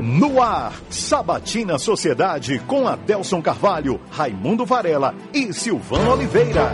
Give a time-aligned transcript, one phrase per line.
[0.00, 6.70] No ar, Sabatina Sociedade com Adelson Carvalho, Raimundo Varela e Silvano Oliveira.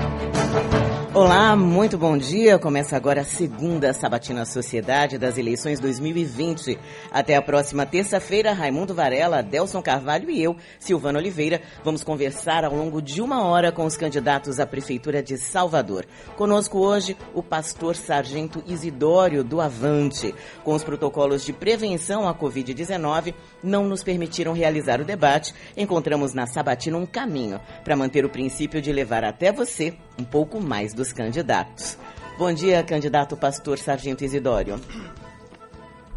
[1.16, 2.58] Olá, muito bom dia.
[2.58, 6.78] Começa agora a segunda Sabatina Sociedade das eleições 2020.
[7.10, 12.76] Até a próxima terça-feira, Raimundo Varela, Delson Carvalho e eu, Silvano Oliveira, vamos conversar ao
[12.76, 16.04] longo de uma hora com os candidatos à Prefeitura de Salvador.
[16.36, 20.34] Conosco hoje o pastor Sargento Isidório do Avante.
[20.62, 25.54] Com os protocolos de prevenção à Covid-19, não nos permitiram realizar o debate.
[25.78, 30.60] Encontramos na Sabatina um caminho para manter o princípio de levar até você um pouco
[30.60, 31.96] mais dos candidatos.
[32.36, 34.80] Bom dia, candidato pastor Sargento Isidório.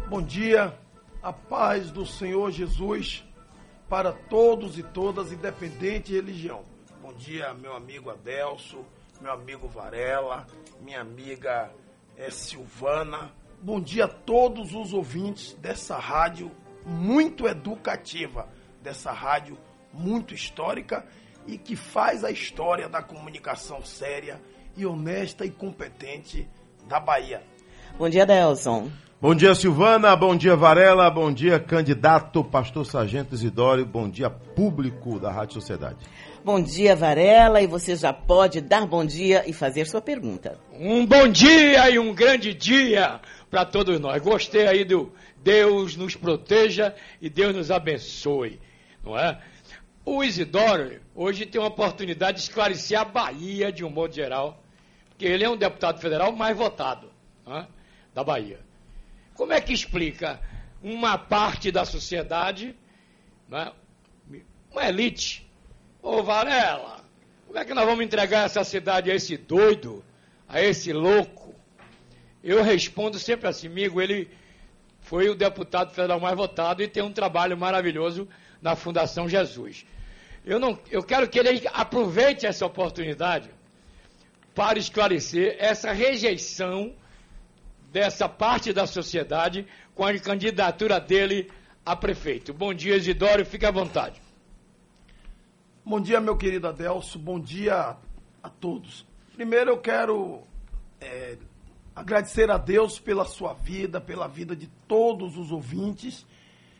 [0.08, 0.74] Bom dia,
[1.22, 3.24] a paz do Senhor Jesus
[3.88, 6.64] para todos e todas, independente de religião.
[7.00, 8.84] Bom dia, meu amigo Adelso,
[9.20, 10.46] meu amigo Varela,
[10.80, 11.70] minha amiga
[12.16, 13.32] é, Silvana.
[13.62, 16.50] Bom dia a todos os ouvintes dessa rádio
[16.84, 18.48] muito educativa,
[18.82, 19.56] dessa rádio
[19.92, 21.06] muito histórica
[21.46, 24.40] e que faz a história da comunicação séria
[24.82, 26.48] e honesta e competente
[26.88, 27.42] da Bahia.
[27.98, 28.90] Bom dia, Delson.
[29.20, 30.16] Bom dia, Silvana.
[30.16, 31.10] Bom dia, Varela.
[31.10, 33.84] Bom dia, candidato Pastor Sargento Isidório.
[33.84, 35.98] Bom dia, público da Rádio Sociedade.
[36.42, 37.60] Bom dia, Varela.
[37.60, 40.58] E você já pode dar bom dia e fazer sua pergunta.
[40.72, 43.20] Um bom dia e um grande dia
[43.50, 44.22] para todos nós.
[44.22, 48.58] Gostei aí do Deus nos proteja e Deus nos abençoe,
[49.04, 49.38] não é?
[50.04, 54.62] O Isidoro hoje tem uma oportunidade de esclarecer a Bahia de um modo geral,
[55.20, 57.12] porque ele é um deputado federal mais votado
[57.46, 57.66] né,
[58.14, 58.58] da Bahia.
[59.34, 60.40] Como é que explica
[60.82, 62.74] uma parte da sociedade,
[63.46, 63.70] né,
[64.72, 65.46] uma elite,
[66.00, 67.04] ô Varela,
[67.46, 70.02] como é que nós vamos entregar essa cidade a esse doido,
[70.48, 71.54] a esse louco?
[72.42, 74.26] Eu respondo sempre assim, amigo, ele
[75.00, 78.26] foi o deputado federal mais votado e tem um trabalho maravilhoso
[78.62, 79.84] na Fundação Jesus.
[80.46, 83.59] Eu, não, eu quero que ele aproveite essa oportunidade
[84.54, 86.94] para esclarecer essa rejeição
[87.92, 91.50] dessa parte da sociedade com a candidatura dele
[91.84, 92.52] a prefeito.
[92.52, 94.20] Bom dia, Isidoro, fique à vontade.
[95.84, 97.96] Bom dia, meu querido Adelso, bom dia
[98.42, 99.06] a todos.
[99.34, 100.42] Primeiro eu quero
[101.00, 101.36] é,
[101.94, 106.26] agradecer a Deus pela sua vida, pela vida de todos os ouvintes.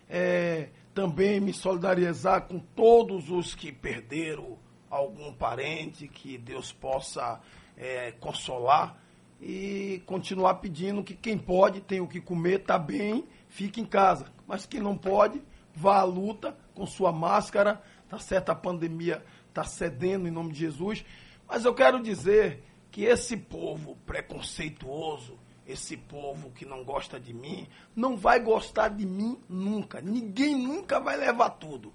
[0.09, 4.59] É, também me solidarizar com todos os que perderam
[4.91, 7.41] algum parente, que Deus possa
[7.81, 9.03] é, consolar
[9.41, 14.27] e continuar pedindo que quem pode, tem o que comer, está bem, fique em casa.
[14.47, 15.43] Mas quem não pode,
[15.75, 18.51] vá à luta com sua máscara, tá certo?
[18.51, 21.03] A pandemia está cedendo em nome de Jesus.
[21.49, 27.67] Mas eu quero dizer que esse povo preconceituoso, esse povo que não gosta de mim,
[27.97, 30.03] não vai gostar de mim nunca.
[30.03, 31.95] Ninguém nunca vai levar tudo.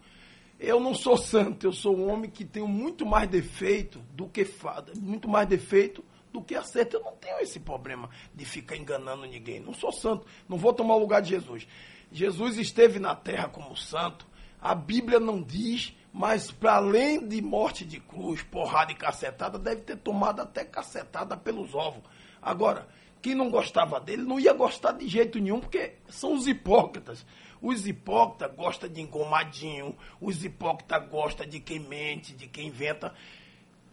[0.59, 4.45] Eu não sou santo, eu sou um homem que tenho muito mais defeito do que
[4.45, 6.97] fada, muito mais defeito do que acerto.
[6.97, 9.59] Eu não tenho esse problema de ficar enganando ninguém.
[9.59, 11.67] Não sou santo, não vou tomar o lugar de Jesus.
[12.11, 14.25] Jesus esteve na terra como santo.
[14.61, 19.81] A Bíblia não diz, mas para além de morte de cruz, porrada e cacetada, deve
[19.81, 22.03] ter tomado até cacetada pelos ovos.
[22.41, 22.87] Agora,
[23.21, 27.25] quem não gostava dele não ia gostar de jeito nenhum, porque são os hipócritas.
[27.65, 33.11] Os hipócritas gostam de engomadinho, os hipócritas gostam de quem mente, de quem inventa.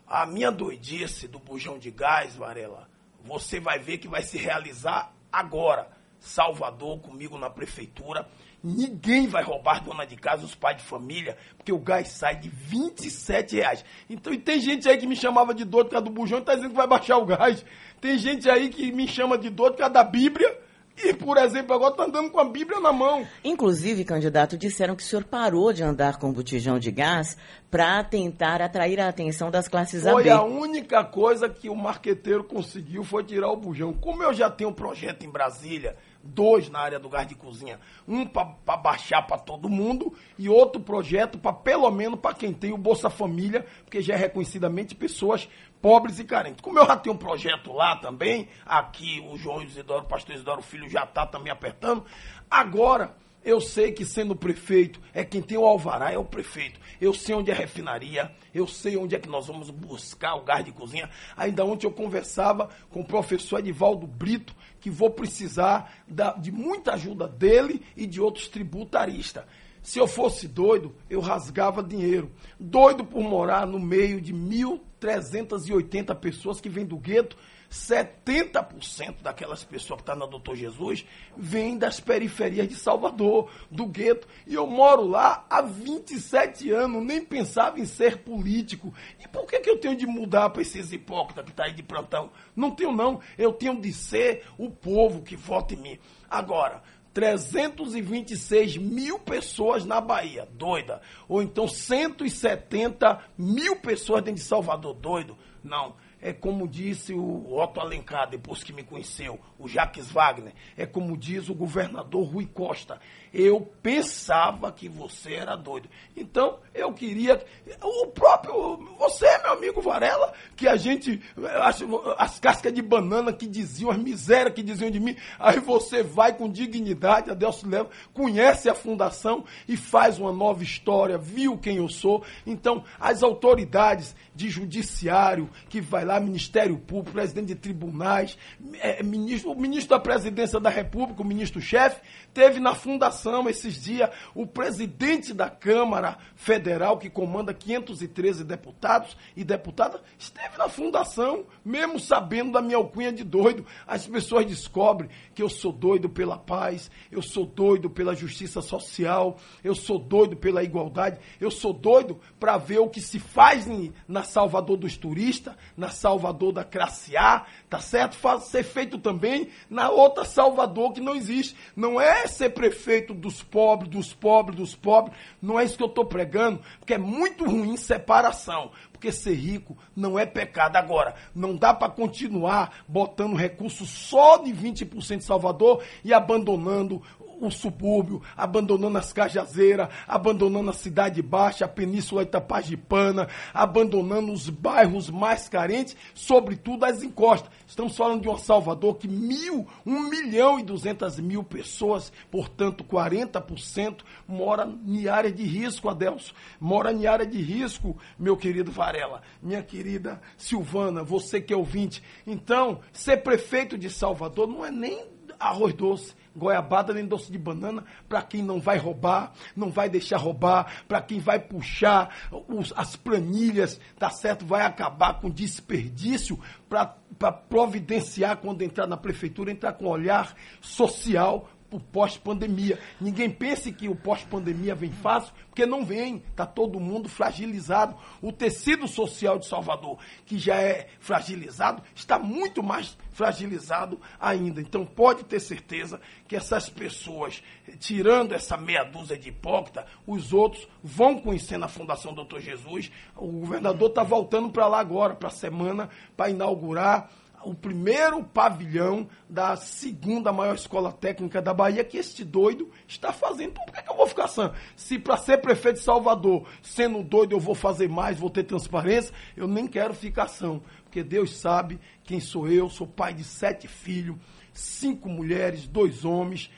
[0.06, 2.86] A minha doidice do bujão de gás, Varela,
[3.24, 5.88] você vai ver que vai se realizar agora.
[6.20, 8.28] Salvador comigo na prefeitura.
[8.62, 12.50] Ninguém vai roubar dona de casa, os pais de família, porque o gás sai de
[12.50, 13.82] 27 reais.
[14.10, 16.42] Então, e tem gente aí que me chamava de doido por causa do bujão e
[16.42, 17.64] tá dizendo que vai baixar o gás.
[18.02, 20.60] Tem gente aí que me chama de doido por causa da Bíblia.
[20.97, 23.26] E, por exemplo, agora tá andando com a Bíblia na mão.
[23.42, 27.36] Inclusive, candidato, disseram que o senhor parou de andar com botijão de gás
[27.70, 30.31] para tentar atrair a atenção das classes Foi AB.
[30.31, 33.92] a única coisa que o marqueteiro conseguiu foi tirar o bujão.
[33.94, 37.81] Como eu já tenho um projeto em Brasília, dois na área do gás de cozinha,
[38.06, 42.72] um para baixar para todo mundo e outro projeto para pelo menos para quem tem
[42.72, 45.49] o Bolsa Família, porque já é reconhecidamente pessoas
[45.82, 46.62] pobres e carentes.
[46.62, 50.62] Como eu já tenho um projeto lá também, aqui o João Isidoro, o pastor Isidoro
[50.62, 52.05] Filho já está também apertando,
[52.49, 53.14] agora
[53.44, 56.79] eu sei que sendo prefeito, é quem tem o alvará, é o prefeito.
[57.00, 60.44] Eu sei onde é a refinaria, eu sei onde é que nós vamos buscar o
[60.44, 61.11] gás de cozinha.
[61.37, 66.93] Ainda ontem eu conversava com o professor Edivaldo Brito, que vou precisar da, de muita
[66.93, 69.44] ajuda dele e de outros tributaristas.
[69.82, 72.31] Se eu fosse doido, eu rasgava dinheiro.
[72.58, 77.37] Doido por morar no meio de 1.380 pessoas que vêm do gueto
[77.73, 83.87] 70% daquelas pessoas que estão tá na Doutor Jesus vêm das periferias de Salvador, do
[83.87, 84.29] gueto.
[84.46, 88.93] E eu moro lá há 27 anos, nem pensava em ser político.
[89.19, 91.75] E por que, que eu tenho de mudar para esses hipócritas que estão tá aí
[91.75, 92.31] de plantão?
[92.55, 93.20] Não tenho, não.
[93.38, 95.99] Eu tenho de ser o povo que vota em mim.
[96.28, 96.82] Agora,
[97.12, 101.00] 326 mil pessoas na Bahia, doida.
[101.29, 105.37] Ou então 170 mil pessoas dentro de Salvador, doido.
[105.62, 110.87] Não é como disse o Otto Alencar, depois que me conheceu, o Jacques Wagner, é
[110.87, 113.00] como diz o governador Rui Costa.
[113.32, 115.88] Eu pensava que você era doido.
[116.14, 117.43] Então, eu queria.
[117.82, 118.76] O próprio.
[118.99, 121.20] Você, meu amigo Varela, que a gente.
[121.62, 121.82] As,
[122.19, 125.17] as cascas de banana que diziam, as misérias que diziam de mim.
[125.38, 130.62] Aí você vai com dignidade, a Deus leva, conhece a fundação e faz uma nova
[130.62, 132.23] história, viu quem eu sou.
[132.46, 138.37] Então, as autoridades de judiciário que vai lá, Ministério Público, presidente de tribunais,
[138.81, 142.00] é, ministro, o ministro da Presidência da República, o ministro-chefe,
[142.35, 149.44] teve na fundação esses dias o presidente da Câmara Federal, que comanda 513 deputados e
[149.44, 153.64] deputadas, esteve na fundação, mesmo sabendo da minha alcunha de doido.
[153.86, 159.38] As pessoas descobrem que eu sou doido pela paz, eu sou doido pela justiça social,
[159.62, 163.66] eu sou doido pela igualdade, eu sou doido para ver o que se faz
[164.08, 168.16] na Salvador dos turistas, na Salvador da classe A, tá certo?
[168.16, 171.56] Faz, ser feito também na outra Salvador que não existe.
[171.76, 175.17] Não é ser prefeito dos pobres, dos pobres, dos pobres.
[175.41, 178.70] Não é isso que eu estou pregando, porque é muito ruim separação.
[178.93, 180.76] Porque ser rico não é pecado.
[180.76, 187.03] Agora, não dá para continuar botando recursos só de 20% de Salvador e abandonando
[187.46, 195.10] o subúrbio, abandonando as Cajazeiras, abandonando a Cidade Baixa, a Península Itapagipana, abandonando os bairros
[195.10, 197.50] mais carentes, sobretudo as encostas.
[197.66, 204.02] Estamos falando de um Salvador que mil, um milhão e duzentas mil pessoas, portanto 40%,
[204.26, 206.34] mora em área de risco, Adelso.
[206.60, 212.02] Mora em área de risco, meu querido Varela, minha querida Silvana, você que é ouvinte.
[212.26, 215.04] Então, ser prefeito de Salvador não é nem
[215.40, 220.17] arroz doce goiabada nem doce de banana para quem não vai roubar, não vai deixar
[220.17, 222.14] roubar, para quem vai puxar
[222.49, 224.44] os, as planilhas, tá certo?
[224.44, 226.38] Vai acabar com desperdício
[226.69, 232.78] para providenciar quando entrar na prefeitura, entrar com olhar social o pós-pandemia.
[233.00, 236.22] Ninguém pense que o pós-pandemia vem fácil, porque não vem.
[236.30, 237.96] Está todo mundo fragilizado.
[238.20, 244.60] O tecido social de Salvador, que já é fragilizado, está muito mais fragilizado ainda.
[244.60, 247.42] Então pode ter certeza que essas pessoas,
[247.78, 252.90] tirando essa meia dúzia de hipócritas, os outros vão conhecendo a Fundação Doutor Jesus.
[253.16, 257.10] O governador está voltando para lá agora, para a semana, para inaugurar
[257.44, 263.50] o primeiro pavilhão da segunda maior escola técnica da Bahia que este doido está fazendo.
[263.50, 264.52] Então, por que, que eu vou ficar sã?
[264.76, 269.14] Se para ser prefeito de Salvador, sendo doido, eu vou fazer mais, vou ter transparência,
[269.36, 270.62] eu nem quero ficar são.
[270.84, 274.16] Porque Deus sabe quem sou eu, sou pai de sete filhos,
[274.52, 276.50] cinco mulheres, dois homens.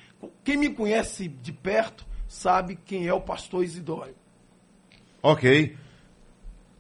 [0.43, 4.15] Quem me conhece de perto sabe quem é o pastor Isidório.
[5.23, 5.77] Ok.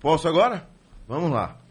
[0.01, 0.69] Posso agora?
[1.07, 1.64] Vamos lá.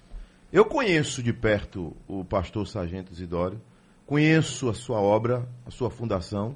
[0.54, 3.60] Eu conheço de perto o pastor Sargento Isidório,
[4.06, 6.56] conheço a sua obra, a sua fundação,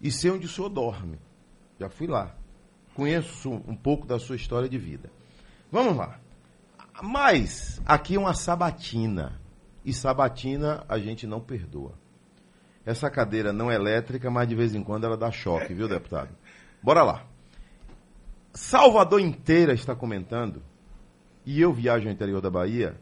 [0.00, 1.18] e sei onde o senhor dorme.
[1.76, 2.36] Já fui lá.
[2.94, 5.10] Conheço um pouco da sua história de vida.
[5.72, 6.20] Vamos lá.
[7.02, 9.40] Mas aqui é uma sabatina.
[9.84, 11.94] E sabatina a gente não perdoa.
[12.86, 16.30] Essa cadeira não é elétrica, mas de vez em quando ela dá choque, viu, deputado?
[16.80, 17.26] Bora lá.
[18.52, 20.62] Salvador inteira está comentando,
[21.44, 23.00] e eu viajo ao interior da Bahia,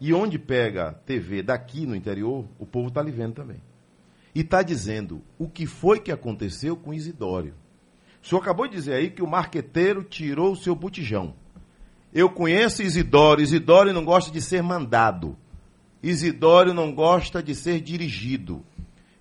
[0.00, 3.60] e onde pega TV daqui no interior, o povo está ali vendo também.
[4.34, 7.54] E está dizendo o que foi que aconteceu com Isidório.
[8.22, 11.34] O senhor acabou de dizer aí que o marqueteiro tirou o seu botijão.
[12.14, 13.42] Eu conheço Isidório.
[13.42, 15.36] Isidório não gosta de ser mandado.
[16.02, 18.64] Isidório não gosta de ser dirigido.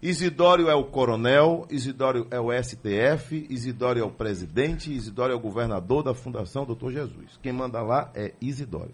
[0.02, 5.42] Isidório é o coronel, Isidório é o STF, Isidório é o presidente, Isidório é o
[5.42, 7.38] governador da Fundação Doutor Jesus.
[7.44, 8.94] Quem manda lá é Isidório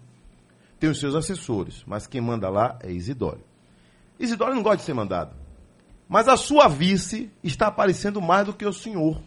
[0.78, 3.44] tem os seus assessores, mas quem manda lá é Isidório.
[4.18, 5.34] Isidório não gosta de ser mandado.
[6.08, 9.20] Mas a sua vice está aparecendo mais do que o senhor.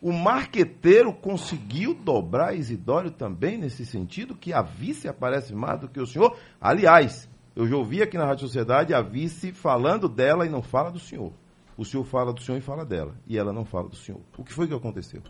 [0.00, 5.98] O marqueteiro conseguiu dobrar Isidório também nesse sentido, que a vice aparece mais do que
[5.98, 6.36] o senhor.
[6.60, 10.90] Aliás, eu já ouvi aqui na Rádio Sociedade a vice falando dela e não fala
[10.90, 11.32] do senhor.
[11.76, 13.14] O senhor fala do senhor e fala dela.
[13.26, 14.20] E ela não fala do senhor.
[14.36, 15.22] O que foi que aconteceu?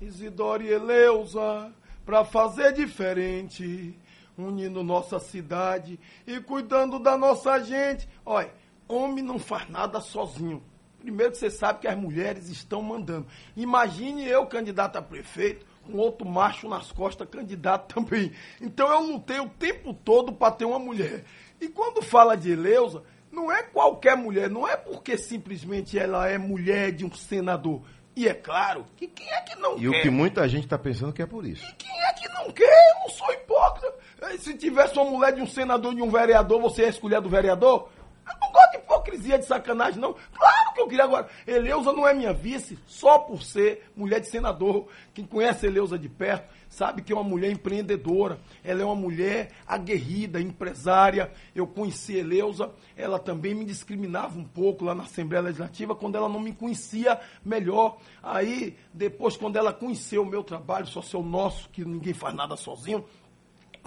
[0.00, 1.72] Isidoro e Eleusa,
[2.04, 3.96] pra fazer diferente,
[4.36, 8.08] unindo nossa cidade e cuidando da nossa gente.
[8.24, 8.52] Olha,
[8.88, 10.62] homem não faz nada sozinho.
[11.00, 13.26] Primeiro que você sabe que as mulheres estão mandando.
[13.56, 18.32] Imagine eu, candidato a prefeito, com outro macho nas costas, candidato também.
[18.60, 21.24] Então eu lutei o tempo todo para ter uma mulher.
[21.60, 26.38] E quando fala de Eleusa, não é qualquer mulher, não é porque simplesmente ela é
[26.38, 27.82] mulher de um senador.
[28.16, 29.88] E é claro que quem é que não E quer?
[29.88, 31.66] o que muita gente está pensando que é por isso.
[31.68, 32.64] E quem é que não quer?
[32.94, 33.92] Eu não sou hipócrita.
[34.30, 37.28] Eh, Se tivesse uma mulher de um senador, de um vereador, você ia escolher do
[37.28, 37.88] vereador?
[38.26, 40.14] Eu não gosto de hipocrisia, de sacanagem, não.
[40.14, 41.28] Claro que eu queria agora.
[41.46, 44.88] Eleusa não é minha vice, só por ser mulher de senador.
[45.12, 48.38] Quem conhece Eleusa de perto sabe que é uma mulher empreendedora.
[48.64, 51.30] Ela é uma mulher aguerrida, empresária.
[51.54, 56.28] Eu conheci Eleusa, ela também me discriminava um pouco lá na Assembleia Legislativa quando ela
[56.28, 57.98] não me conhecia melhor.
[58.22, 63.04] Aí, depois, quando ela conheceu o meu trabalho social nosso, que ninguém faz nada sozinho,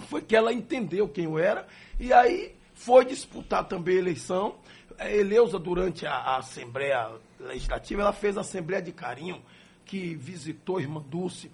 [0.04, 1.66] foi que ela entendeu quem eu era
[1.98, 4.56] e aí foi disputar também a eleição.
[4.98, 9.42] A Eleusa, durante a, a Assembleia Legislativa, ela fez a Assembleia de Carinho,
[9.84, 11.50] que visitou Irmã Dulce,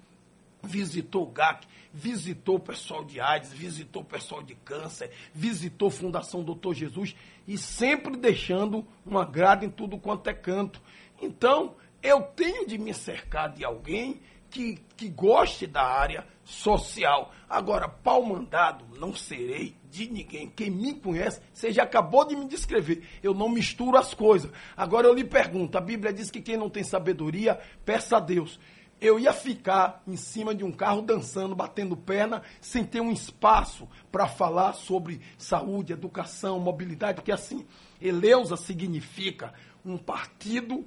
[0.61, 6.43] visitou o GAC, visitou o pessoal de AIDS, visitou o pessoal de câncer, visitou Fundação
[6.43, 7.15] Doutor Jesus
[7.47, 10.81] e sempre deixando uma grada em tudo quanto é canto.
[11.21, 14.19] Então, eu tenho de me cercar de alguém
[14.55, 17.33] que, que goste da área social.
[17.49, 20.49] Agora, pau mandado, não serei de ninguém.
[20.49, 23.03] Quem me conhece, você já acabou de me descrever.
[23.21, 24.49] Eu não misturo as coisas.
[24.77, 28.57] Agora eu lhe pergunto: a Bíblia diz que quem não tem sabedoria, peça a Deus.
[29.01, 33.89] Eu ia ficar em cima de um carro dançando, batendo perna, sem ter um espaço
[34.09, 37.67] para falar sobre saúde, educação, mobilidade, porque assim,
[38.01, 40.85] Eleusa significa um partido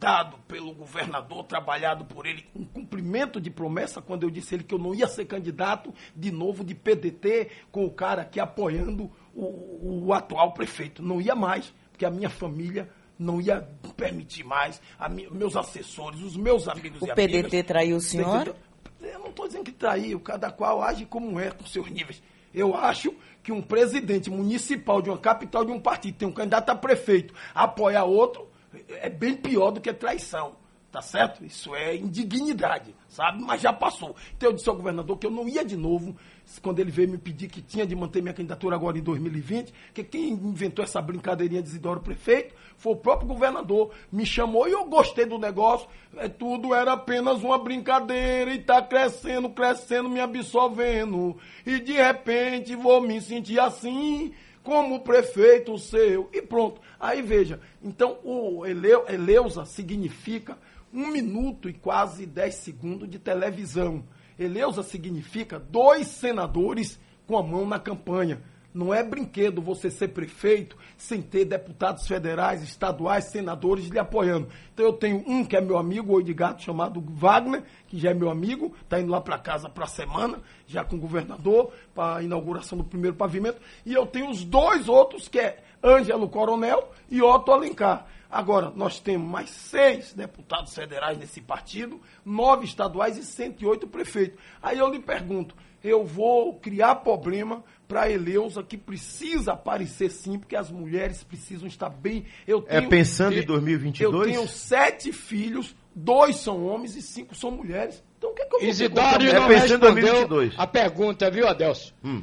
[0.00, 4.64] dado pelo governador, trabalhado por ele, um cumprimento de promessa, quando eu disse a ele
[4.64, 9.10] que eu não ia ser candidato de novo de PDT com o cara aqui apoiando
[9.34, 11.02] o, o atual prefeito.
[11.02, 12.88] Não ia mais, porque a minha família
[13.18, 13.60] não ia
[13.94, 17.66] permitir mais, a mi- meus assessores, os meus amigos O e PDT amigas.
[17.66, 18.56] traiu o senhor?
[19.02, 22.22] Eu não estou dizendo que traiu, cada qual age como é, com seus níveis.
[22.54, 26.70] Eu acho que um presidente municipal de uma capital de um partido, tem um candidato
[26.70, 28.48] a prefeito, apoiar outro,
[28.88, 30.56] é bem pior do que traição.
[30.90, 31.44] Tá certo?
[31.44, 33.40] Isso é indignidade, sabe?
[33.40, 34.16] Mas já passou.
[34.36, 36.16] Então eu disse ao governador que eu não ia de novo,
[36.60, 40.02] quando ele veio me pedir que tinha de manter minha candidatura agora em 2020, que
[40.02, 43.92] quem inventou essa brincadeirinha de Isidoro Prefeito foi o próprio governador.
[44.10, 45.86] Me chamou e eu gostei do negócio.
[46.16, 51.36] É, tudo era apenas uma brincadeira e tá crescendo, crescendo, me absorvendo.
[51.64, 56.28] E de repente vou me sentir assim como prefeito seu.
[56.32, 56.80] E pronto.
[56.98, 60.58] Aí veja, então o Eleu, Eleusa significa
[60.92, 64.04] um minuto e quase dez segundos de televisão.
[64.38, 68.42] Eleusa significa dois senadores com a mão na campanha.
[68.72, 74.48] Não é brinquedo você ser prefeito sem ter deputados federais, estaduais, senadores lhe apoiando.
[74.72, 78.14] Então eu tenho um que é meu amigo, de gato, chamado Wagner, que já é
[78.14, 82.18] meu amigo, está indo lá para casa para a semana, já com o governador, para
[82.18, 83.60] a inauguração do primeiro pavimento.
[83.84, 88.06] E eu tenho os dois outros, que é Ângelo Coronel e Otto Alencar.
[88.30, 94.38] Agora, nós temos mais seis deputados federais nesse partido, nove estaduais e 108 prefeitos.
[94.62, 100.38] Aí eu lhe pergunto, eu vou criar problema para a Eleusa, que precisa aparecer sim,
[100.38, 102.24] porque as mulheres precisam estar bem.
[102.46, 104.14] Eu É pensando em eu- 2022?
[104.14, 108.02] Eu tenho sete filhos, dois são homens e cinco são mulheres.
[108.18, 109.60] Então o que é que eu vou É não mulher?
[109.60, 110.54] pensando em respondeu 2022.
[110.58, 111.94] a pergunta, viu, Adelso?
[112.04, 112.22] Hum.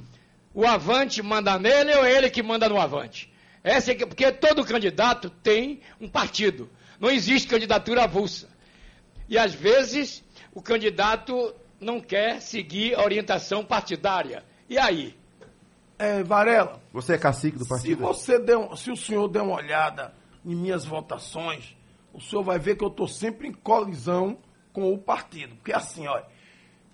[0.53, 3.31] O Avante manda nele ou é ele que manda no Avante?
[3.63, 6.69] Essa é que, porque todo candidato tem um partido.
[6.99, 8.47] Não existe candidatura avulsa.
[9.27, 10.23] E às vezes
[10.53, 14.43] o candidato não quer seguir a orientação partidária.
[14.69, 15.15] E aí?
[15.99, 18.01] É, Varela, Você é cacique do Se, partido?
[18.01, 20.13] você der, um- se o senhor der uma olhada
[20.45, 21.75] em minhas votações,
[22.13, 24.37] o senhor vai ver que eu estou sempre em colisão
[24.71, 25.55] com o partido.
[25.55, 26.25] Porque assim, olha,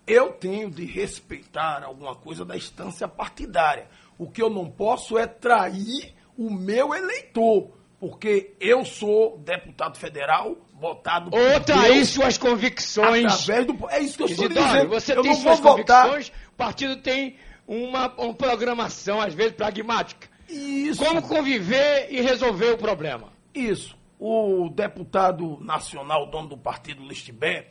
[0.07, 3.87] eu tenho de respeitar alguma coisa da instância partidária.
[4.17, 7.71] O que eu não posso é trair o meu eleitor.
[7.99, 13.25] Porque eu sou deputado federal, votado por Ou trair suas convicções.
[13.25, 13.89] através do...
[13.89, 14.89] É isso que eu estou dizendo.
[14.89, 16.09] você eu tem suas vou votar...
[16.09, 20.27] convicções, o partido tem uma, uma programação, às vezes, pragmática.
[20.49, 21.03] Isso.
[21.03, 23.31] Como conviver e resolver o problema?
[23.55, 23.97] Isso.
[24.19, 27.69] O deputado nacional, dono do partido Listibé,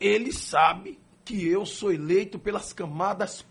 [0.00, 3.46] ele sabe que eu sou eleito pelas camadas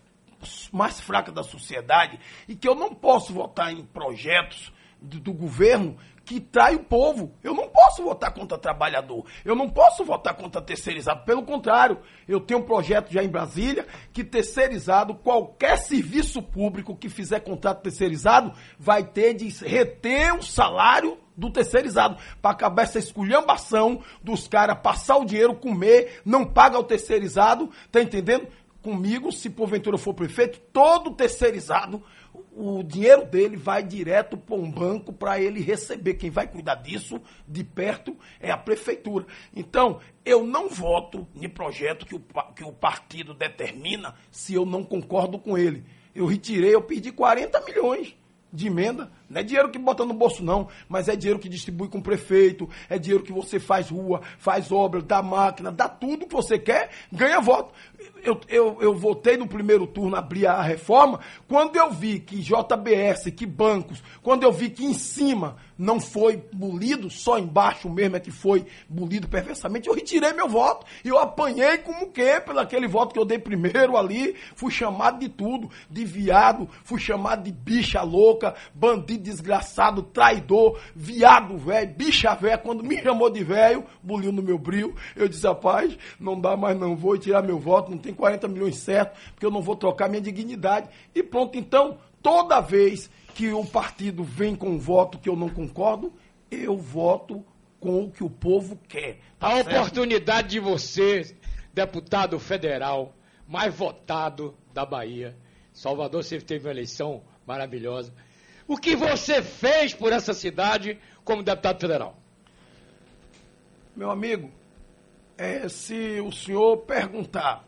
[0.70, 5.96] mais fracas da sociedade e que eu não posso votar em projetos do, do governo
[6.30, 7.32] que trai o povo.
[7.42, 9.24] Eu não posso votar contra trabalhador.
[9.44, 11.24] Eu não posso votar contra terceirizado.
[11.24, 17.08] Pelo contrário, eu tenho um projeto já em Brasília que terceirizado, qualquer serviço público que
[17.08, 24.00] fizer contrato terceirizado, vai ter de reter o salário do terceirizado, para acabar essa esculhambação
[24.22, 28.46] dos caras passar o dinheiro, comer, não paga o terceirizado, tá entendendo?
[28.82, 32.04] Comigo, se porventura for prefeito, todo terceirizado
[32.52, 36.14] o dinheiro dele vai direto para um banco para ele receber.
[36.14, 39.26] Quem vai cuidar disso de perto é a prefeitura.
[39.54, 42.22] Então, eu não voto em projeto que o,
[42.54, 45.84] que o partido determina se eu não concordo com ele.
[46.14, 48.16] Eu retirei, eu pedi 40 milhões
[48.52, 49.10] de emenda.
[49.28, 52.02] Não é dinheiro que bota no bolso, não, mas é dinheiro que distribui com o
[52.02, 56.58] prefeito, é dinheiro que você faz rua, faz obra, dá máquina, dá tudo que você
[56.58, 57.72] quer, ganha voto.
[58.22, 63.30] Eu, eu, eu votei no primeiro turno, abrir a reforma, quando eu vi que JBS,
[63.34, 68.20] que bancos, quando eu vi que em cima não foi bolido, só embaixo mesmo é
[68.20, 70.84] que foi bolido perversamente, eu retirei meu voto.
[71.02, 72.38] E eu apanhei como o quê?
[72.44, 77.00] Pelo aquele voto que eu dei primeiro ali, fui chamado de tudo, de viado, fui
[77.00, 82.58] chamado de bicha louca, bandido desgraçado, traidor, viado velho, bicha velha.
[82.58, 86.78] Quando me chamou de velho, buliu no meu brilho, eu disse, rapaz, não dá mais
[86.78, 90.08] não, vou tirar meu voto, não tem 40 milhões certo, porque eu não vou trocar
[90.08, 90.88] minha dignidade.
[91.14, 95.48] E pronto, então, toda vez que o partido vem com um voto que eu não
[95.48, 96.12] concordo,
[96.50, 97.44] eu voto
[97.78, 99.18] com o que o povo quer.
[99.38, 99.70] Tá a certo?
[99.70, 101.34] oportunidade de você,
[101.72, 103.14] deputado federal,
[103.48, 105.36] mais votado da Bahia.
[105.72, 108.12] Salvador sempre teve uma eleição maravilhosa.
[108.68, 112.16] O que você fez por essa cidade como deputado federal?
[113.96, 114.50] Meu amigo,
[115.36, 117.64] é, se o senhor perguntar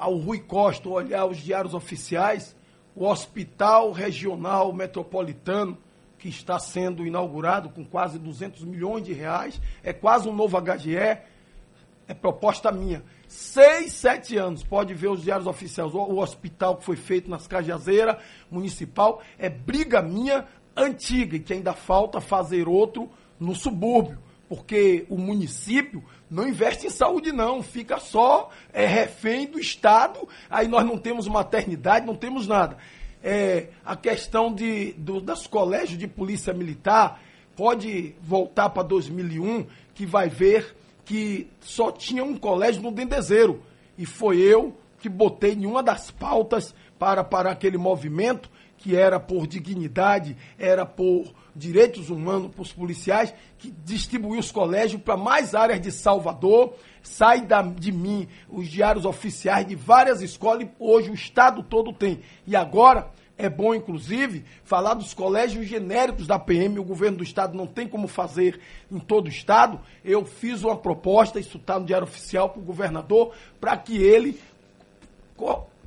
[0.00, 2.56] ao Rui Costa, olhar os diários oficiais,
[2.96, 5.76] o Hospital Regional Metropolitano,
[6.18, 10.96] que está sendo inaugurado com quase 200 milhões de reais, é quase um novo HGE,
[10.96, 13.04] é proposta minha.
[13.28, 18.16] Seis, sete anos, pode ver os diários oficiais, o, hospital que foi feito nas Cajazeiras
[18.50, 24.18] Municipal, é briga minha antiga, e que ainda falta fazer outro no subúrbio
[24.50, 30.66] porque o município não investe em saúde, não, fica só é, refém do Estado, aí
[30.66, 32.76] nós não temos maternidade, não temos nada.
[33.22, 37.22] É, a questão de, do, das colégios de polícia militar
[37.54, 43.62] pode voltar para 2001, que vai ver que só tinha um colégio no Dendezeiro,
[43.96, 49.20] e foi eu que botei em uma das pautas para, para aquele movimento, que era
[49.20, 55.54] por dignidade, era por direitos humanos para os policiais, que distribuiu os colégios para mais
[55.54, 56.74] áreas de Salvador.
[57.02, 61.92] Sai da, de mim os diários oficiais de várias escolas, e hoje o Estado todo
[61.92, 62.20] tem.
[62.46, 63.10] E agora
[63.40, 66.78] é bom, inclusive, falar dos colégios genéricos da PM.
[66.78, 68.60] O governo do Estado não tem como fazer
[68.92, 69.80] em todo o Estado.
[70.04, 74.38] Eu fiz uma proposta, isso está no Diário Oficial, para o governador, para que ele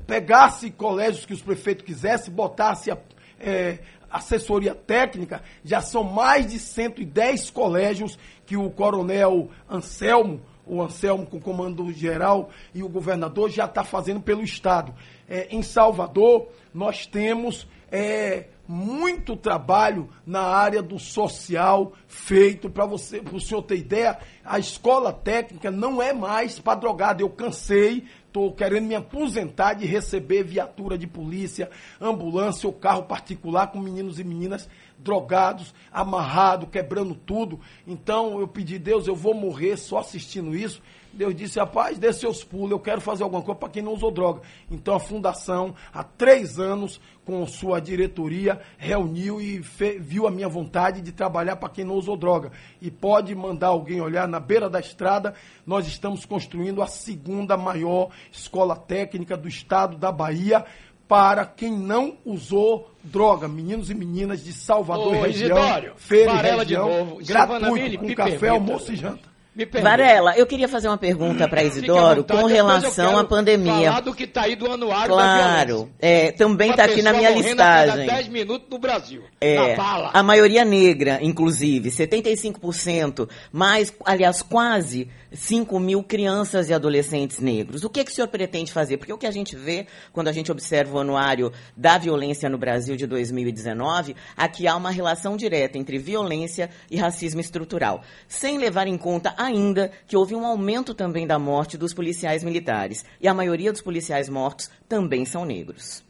[0.08, 2.98] pegasse colégios que os prefeitos quisessem, botasse a,
[3.40, 3.80] é,
[4.14, 11.42] assessoria técnica, já são mais de 110 colégios que o coronel Anselmo, o Anselmo com
[11.42, 14.94] comando geral e o governador já está fazendo pelo Estado.
[15.28, 23.22] É, em Salvador, nós temos é, muito trabalho na área do social feito para você,
[23.22, 27.22] para o senhor ter ideia, a escola técnica não é mais para drogado.
[27.22, 31.70] Eu cansei estou querendo me aposentar de receber viatura de polícia,
[32.02, 34.68] ambulância ou carro particular com meninos e meninas
[34.98, 37.60] drogados, amarrados, quebrando tudo.
[37.86, 40.82] Então eu pedi, Deus, eu vou morrer só assistindo isso.
[41.14, 44.10] Deus disse, rapaz, dê seus pulos, eu quero fazer alguma coisa para quem não usou
[44.10, 44.42] droga.
[44.70, 49.60] Então a fundação, há três anos, com sua diretoria, reuniu e
[50.00, 52.52] viu a minha vontade de trabalhar para quem não usou droga.
[52.82, 55.34] E pode mandar alguém olhar na beira da estrada,
[55.66, 60.66] nós estamos construindo a segunda maior escola técnica do estado da Bahia
[61.08, 66.34] para quem não usou droga, meninos e meninas de Salvador Ô, e região, Isidório, feira
[66.34, 69.33] e região, gratuito, com café, almoço e janta.
[69.82, 73.90] Varela, eu queria fazer uma pergunta para Isidoro com relação à pandemia.
[73.90, 78.08] Falar do que está aí do anuário claro, é, também está aqui na minha listagem.
[78.08, 79.22] 10 minutos no Brasil.
[79.40, 79.76] É,
[80.12, 87.84] a maioria negra, inclusive, 75%, mais, aliás, quase 5 mil crianças e adolescentes negros.
[87.84, 88.98] O que, que o senhor pretende fazer?
[88.98, 92.58] Porque o que a gente vê quando a gente observa o anuário da violência no
[92.58, 98.88] Brasil de 2019, aqui há uma relação direta entre violência e racismo estrutural, sem levar
[98.88, 103.04] em conta ainda que houve um aumento também da morte dos policiais militares.
[103.20, 106.04] E a maioria dos policiais mortos também são negros.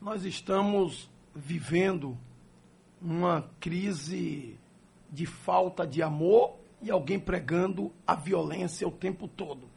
[0.00, 2.18] Nós estamos vivendo
[3.00, 4.58] uma crise
[5.10, 9.68] de falta de amor e alguém pregando a violência o tempo todo.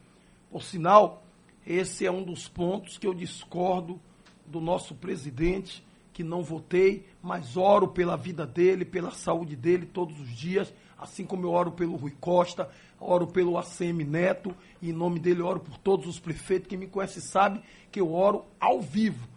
[0.50, 1.22] Por sinal,
[1.66, 4.00] esse é um dos pontos que eu discordo
[4.44, 10.18] do nosso presidente, que não votei, mas oro pela vida dele, pela saúde dele todos
[10.20, 14.92] os dias, assim como eu oro pelo Rui Costa, oro pelo ACM Neto, e em
[14.92, 16.68] nome dele oro por todos os prefeitos.
[16.68, 19.28] Quem me conhece sabe que eu oro ao vivo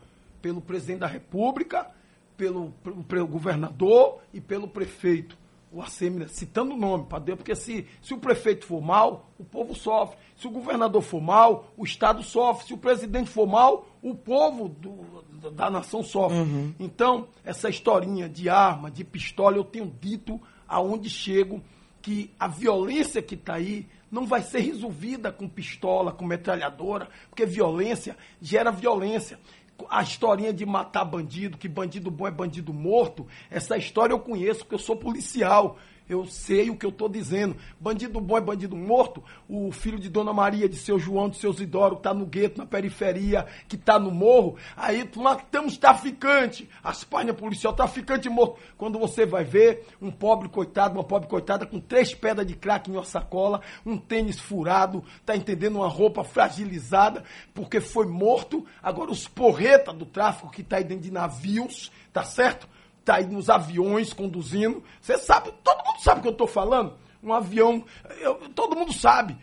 [0.42, 1.90] pelo presidente da República,
[2.38, 2.72] pelo,
[3.08, 5.38] pelo governador e pelo prefeito
[5.72, 9.44] o ACM, citando o nome para Deus, porque se, se o prefeito for mal, o
[9.44, 10.18] povo sofre.
[10.36, 12.68] Se o governador for mal, o Estado sofre.
[12.68, 16.40] Se o presidente for mal, o povo do, da nação sofre.
[16.40, 16.74] Uhum.
[16.80, 21.62] Então, essa historinha de arma, de pistola, eu tenho dito aonde chego
[22.02, 27.46] que a violência que está aí não vai ser resolvida com pistola, com metralhadora, porque
[27.46, 29.40] violência gera violência
[29.90, 34.60] a historinha de matar bandido, que bandido bom é bandido morto, essa história eu conheço,
[34.60, 35.78] porque eu sou policial.
[36.10, 37.56] Eu sei o que eu estou dizendo.
[37.80, 39.24] Bandido bom é bandido morto.
[39.48, 42.58] O filho de Dona Maria, de seu João, de seu Isidoro, que está no gueto,
[42.58, 44.58] na periferia, que está no morro.
[44.76, 46.68] Aí matamos traficante.
[46.84, 48.60] As páginas policial, traficante morto.
[48.76, 52.90] Quando você vai ver um pobre coitado, uma pobre coitada com três pedras de crack
[52.90, 55.76] em uma sacola, um tênis furado, tá entendendo?
[55.76, 58.66] Uma roupa fragilizada, porque foi morto.
[58.82, 62.68] Agora os porreta do tráfico que está aí dentro de navios, tá certo?
[63.00, 64.84] Está aí nos aviões conduzindo.
[65.02, 66.94] Você sabe, todo mundo sabe o que eu estou falando.
[67.22, 67.84] Um avião,
[68.22, 69.38] eu, todo mundo sabe.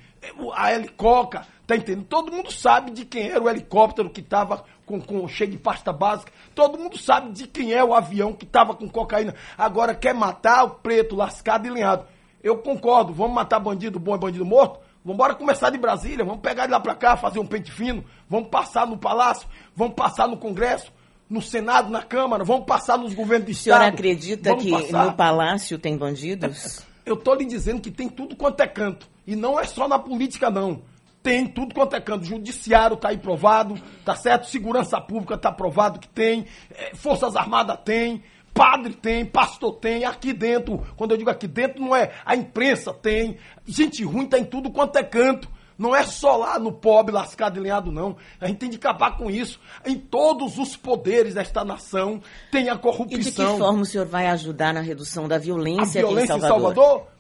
[0.55, 2.07] A helicóptero, tá entendendo?
[2.07, 5.93] Todo mundo sabe de quem era o helicóptero que estava com, com, cheio de pasta
[5.93, 6.33] básica.
[6.55, 9.35] Todo mundo sabe de quem é o avião que estava com cocaína.
[9.57, 12.07] Agora quer matar o preto, lascado e linhado.
[12.43, 14.81] Eu concordo, vamos matar bandido bom e bandido morto?
[15.05, 18.05] Vamos embora começar de Brasília, vamos pegar ele lá para cá, fazer um pente fino,
[18.29, 20.93] vamos passar no Palácio, vamos passar no Congresso,
[21.29, 23.77] no Senado, na Câmara, vão passar nos governos de Estado.
[23.77, 25.07] O senhor acredita que passar.
[25.07, 26.85] no Palácio tem bandidos?
[27.05, 29.09] Eu estou lhe dizendo que tem tudo quanto é canto.
[29.27, 30.83] E não é só na política, não.
[31.23, 32.25] Tem tudo quanto é canto.
[32.25, 34.49] Judiciário está aí provado, tá certo?
[34.49, 36.47] Segurança Pública está provado que tem.
[36.71, 38.23] É, Forças Armadas tem.
[38.53, 42.91] Padre tem, pastor tem, aqui dentro, quando eu digo aqui dentro, não é a imprensa
[42.91, 43.37] tem,
[43.67, 45.47] gente ruim está em tudo quanto é canto.
[45.79, 48.17] Não é só lá no pobre lascado e lenhado, não.
[48.41, 49.61] A gente tem de acabar com isso.
[49.85, 53.21] Em todos os poderes desta nação tem a corrupção.
[53.21, 56.41] E de que forma o senhor vai ajudar na redução da violência, a violência em
[56.41, 56.73] Salvador?
[56.73, 57.17] Em Salvador?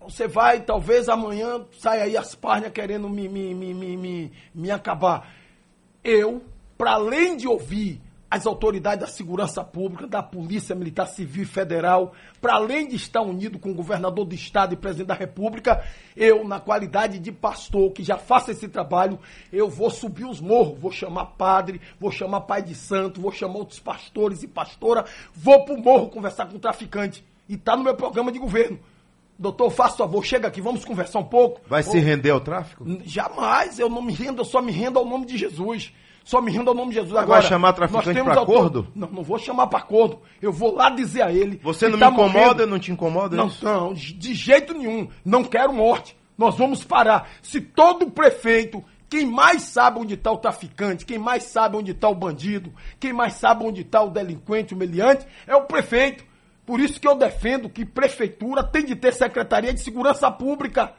[0.00, 4.70] Você vai, talvez amanhã saia aí as páginas querendo me, me, me, me, me, me
[4.70, 5.32] acabar.
[6.02, 6.42] Eu,
[6.76, 12.14] para além de ouvir as autoridades da segurança pública, da Polícia Militar Civil e Federal,
[12.40, 15.84] para além de estar unido com o governador do Estado e presidente da República,
[16.16, 19.18] eu, na qualidade de pastor, que já faço esse trabalho,
[19.52, 23.58] eu vou subir os morros, vou chamar padre, vou chamar pai de santo, vou chamar
[23.58, 27.24] outros pastores e pastora, vou pro morro conversar com o traficante.
[27.48, 28.78] E tá no meu programa de governo.
[29.36, 31.62] Doutor, faça favor, chega aqui, vamos conversar um pouco.
[31.66, 31.92] Vai vou...
[31.92, 32.84] se render ao tráfico?
[33.04, 35.92] Jamais, eu não me rendo, eu só me rendo ao nome de Jesus.
[36.24, 37.16] Só me rendo ao nome de Jesus.
[37.16, 38.88] Agora, vai chamar traficante para acordo?
[38.94, 40.20] Não, não vou chamar para acordo.
[40.40, 41.60] Eu vou lá dizer a ele.
[41.62, 42.66] Você não tá me incomoda, morrendo.
[42.66, 43.36] não te incomoda?
[43.36, 45.08] Não, não, de jeito nenhum.
[45.24, 46.16] Não quero morte.
[46.36, 47.30] Nós vamos parar.
[47.42, 52.08] Se todo prefeito quem mais sabe onde está o traficante, quem mais sabe onde está
[52.08, 56.24] o bandido, quem mais sabe onde está o delinquente, o meliante, é o prefeito.
[56.64, 60.94] Por isso que eu defendo que prefeitura tem de ter secretaria de segurança pública.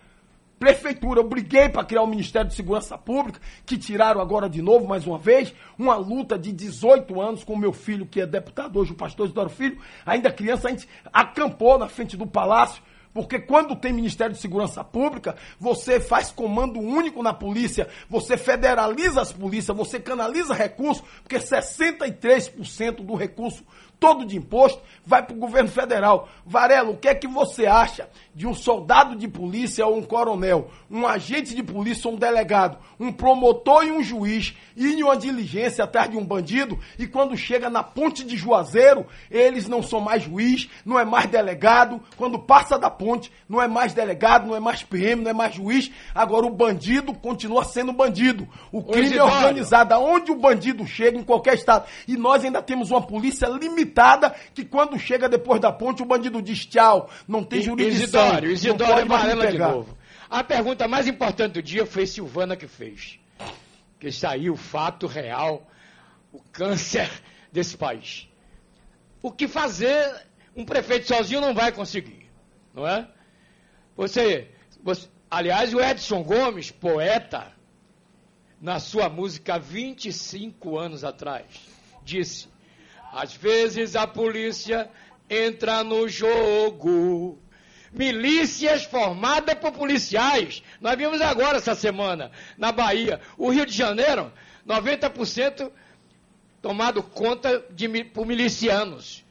[0.61, 4.87] Prefeitura, eu briguei para criar o Ministério de Segurança Pública, que tiraram agora de novo,
[4.87, 8.91] mais uma vez, uma luta de 18 anos com meu filho, que é deputado hoje,
[8.91, 13.75] o pastor Isidoro Filho, ainda criança, a gente acampou na frente do palácio, porque quando
[13.75, 19.75] tem Ministério de Segurança Pública, você faz comando único na polícia, você federaliza as polícias,
[19.75, 23.63] você canaliza recursos, porque 63% do recurso
[24.01, 26.27] todo de imposto vai para o governo federal.
[26.43, 30.69] Varela, o que é que você acha de um soldado de polícia ou um coronel,
[30.89, 35.17] um agente de polícia ou um delegado, um promotor e um juiz ir em uma
[35.17, 39.99] diligência atrás de um bandido e quando chega na ponte de Juazeiro, eles não são
[39.99, 44.55] mais juiz, não é mais delegado, quando passa da ponte, não é mais delegado, não
[44.55, 48.47] é mais PM, não é mais juiz, agora o bandido continua sendo bandido.
[48.71, 51.85] O crime é organizado, aonde o bandido chega em qualquer estado.
[52.07, 56.41] E nós ainda temos uma polícia limitada que quando chega depois da ponte, o bandido
[56.41, 58.20] diz tchau, não tem jurisdição.
[58.21, 59.97] Isidório, Isidório Varela de novo.
[60.29, 63.19] A pergunta mais importante do dia foi Silvana que fez.
[63.99, 65.69] Que saiu o fato real,
[66.31, 67.09] o câncer
[67.51, 68.27] desse país.
[69.21, 72.29] O que fazer, um prefeito sozinho não vai conseguir,
[72.73, 73.07] não é?
[73.95, 74.49] Você,
[74.81, 77.51] você aliás, o Edson Gomes, poeta,
[78.59, 81.45] na sua música 25 anos atrás,
[82.03, 82.47] disse:
[83.11, 84.89] às vezes a polícia
[85.29, 87.37] entra no jogo.
[87.91, 90.63] Milícias formadas por policiais.
[90.79, 93.19] Nós vimos agora essa semana, na Bahia.
[93.37, 94.31] O Rio de Janeiro,
[94.67, 95.71] 90%
[96.61, 99.25] tomado conta de, por milicianos.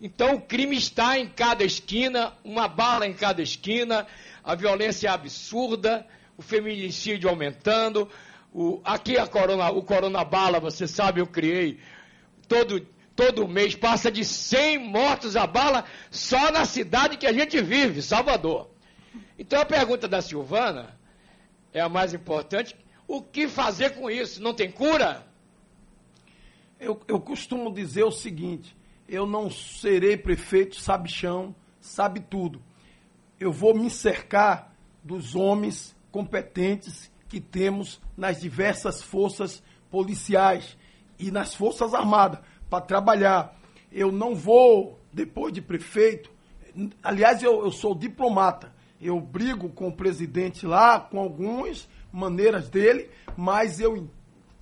[0.00, 4.06] Então o crime está em cada esquina, uma bala em cada esquina,
[4.42, 8.08] a violência é absurda, o feminicídio aumentando.
[8.52, 11.78] O, aqui a corona, o Corona Bala, você sabe, eu criei
[12.46, 17.60] todo, todo mês, passa de 100 mortos a bala só na cidade que a gente
[17.60, 18.70] vive, Salvador.
[19.38, 20.98] Então a pergunta da Silvana
[21.72, 22.76] é a mais importante.
[23.06, 24.42] O que fazer com isso?
[24.42, 25.26] Não tem cura?
[26.78, 28.76] Eu, eu costumo dizer o seguinte:
[29.08, 32.62] eu não serei prefeito sabichão, sabe tudo.
[33.38, 40.76] Eu vou me cercar dos homens competentes que temos nas diversas forças policiais
[41.18, 42.40] e nas forças armadas
[42.72, 43.54] para trabalhar.
[43.92, 46.30] Eu não vou, depois de prefeito,
[47.02, 48.72] aliás, eu, eu sou diplomata.
[48.98, 54.08] Eu brigo com o presidente lá, com algumas maneiras dele, mas eu,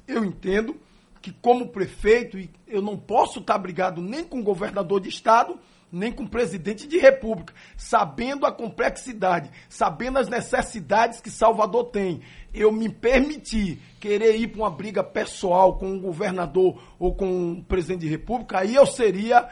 [0.09, 0.75] eu entendo
[1.23, 5.57] que, como prefeito, eu não posso estar brigado nem com o governador de estado,
[5.93, 12.21] nem com presidente de república, sabendo a complexidade, sabendo as necessidades que Salvador tem.
[12.55, 17.65] Eu me permitir querer ir para uma briga pessoal com o governador ou com o
[17.65, 19.49] presidente de república, aí eu seria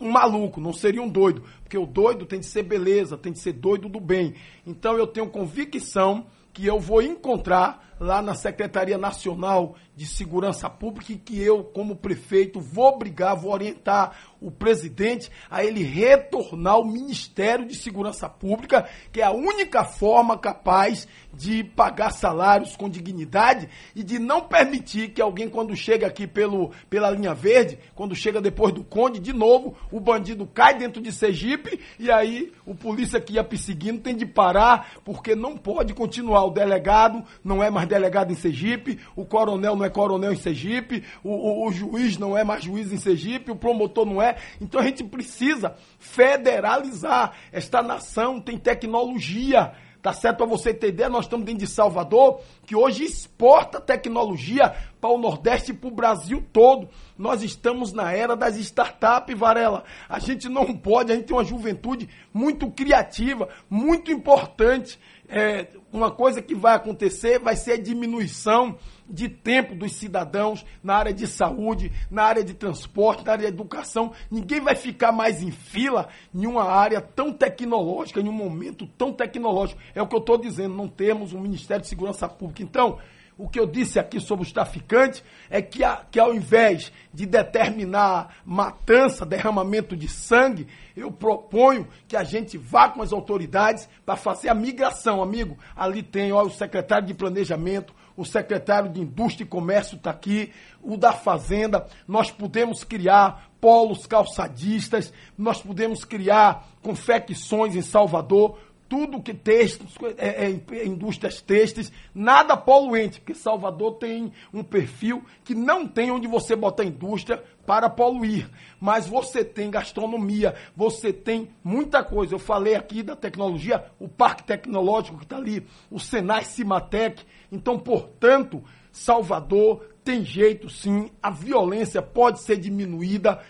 [0.00, 1.44] um maluco, não seria um doido.
[1.62, 4.34] Porque o doido tem de ser beleza, tem de ser doido do bem.
[4.66, 11.12] Então eu tenho convicção que eu vou encontrar lá na Secretaria Nacional de Segurança Pública
[11.12, 16.84] e que eu, como prefeito, vou brigar, vou orientar o presidente a ele retornar ao
[16.84, 23.68] Ministério de Segurança Pública, que é a única forma capaz de pagar salários com dignidade
[23.94, 28.40] e de não permitir que alguém, quando chega aqui pelo, pela linha verde, quando chega
[28.40, 33.20] depois do Conde, de novo, o bandido cai dentro de Sergipe e aí o polícia
[33.20, 36.44] que ia perseguindo tem de parar, porque não pode continuar.
[36.44, 41.04] O delegado não é mais delegado em Sergipe, o coronel não é coronel em Sergipe,
[41.22, 44.36] o, o, o juiz não é mais juiz em Sergipe, o promotor não é.
[44.60, 47.32] Então a gente precisa federalizar.
[47.52, 49.72] Esta nação tem tecnologia.
[50.02, 50.38] Tá certo?
[50.38, 55.72] Para você ideia, nós estamos dentro de Salvador, que hoje exporta tecnologia para o Nordeste
[55.72, 56.88] e para o Brasil todo.
[57.20, 59.84] Nós estamos na era das startups, Varela.
[60.08, 64.98] A gente não pode, a gente tem uma juventude muito criativa, muito importante.
[65.28, 70.96] É, uma coisa que vai acontecer vai ser a diminuição de tempo dos cidadãos na
[70.96, 74.12] área de saúde, na área de transporte, na área de educação.
[74.30, 79.12] Ninguém vai ficar mais em fila em uma área tão tecnológica, em um momento tão
[79.12, 79.78] tecnológico.
[79.94, 82.62] É o que eu estou dizendo, não temos um Ministério de Segurança Pública.
[82.62, 82.98] Então,
[83.40, 87.24] o que eu disse aqui sobre os traficantes é que, a, que ao invés de
[87.24, 94.14] determinar matança, derramamento de sangue, eu proponho que a gente vá com as autoridades para
[94.14, 95.56] fazer a migração, amigo.
[95.74, 100.52] Ali tem ó, o secretário de Planejamento, o secretário de Indústria e Comércio está aqui,
[100.82, 101.86] o da Fazenda.
[102.06, 108.58] Nós podemos criar polos calçadistas, nós podemos criar confecções em Salvador
[108.90, 115.24] tudo que textos, é, é, é, indústrias têxteis, nada poluente, porque Salvador tem um perfil
[115.44, 118.50] que não tem onde você botar indústria para poluir.
[118.80, 122.34] Mas você tem gastronomia, você tem muita coisa.
[122.34, 127.24] Eu falei aqui da tecnologia, o Parque Tecnológico que está ali, o Senai Cimatec.
[127.52, 133.40] Então, portanto, Salvador tem jeito sim, a violência pode ser diminuída,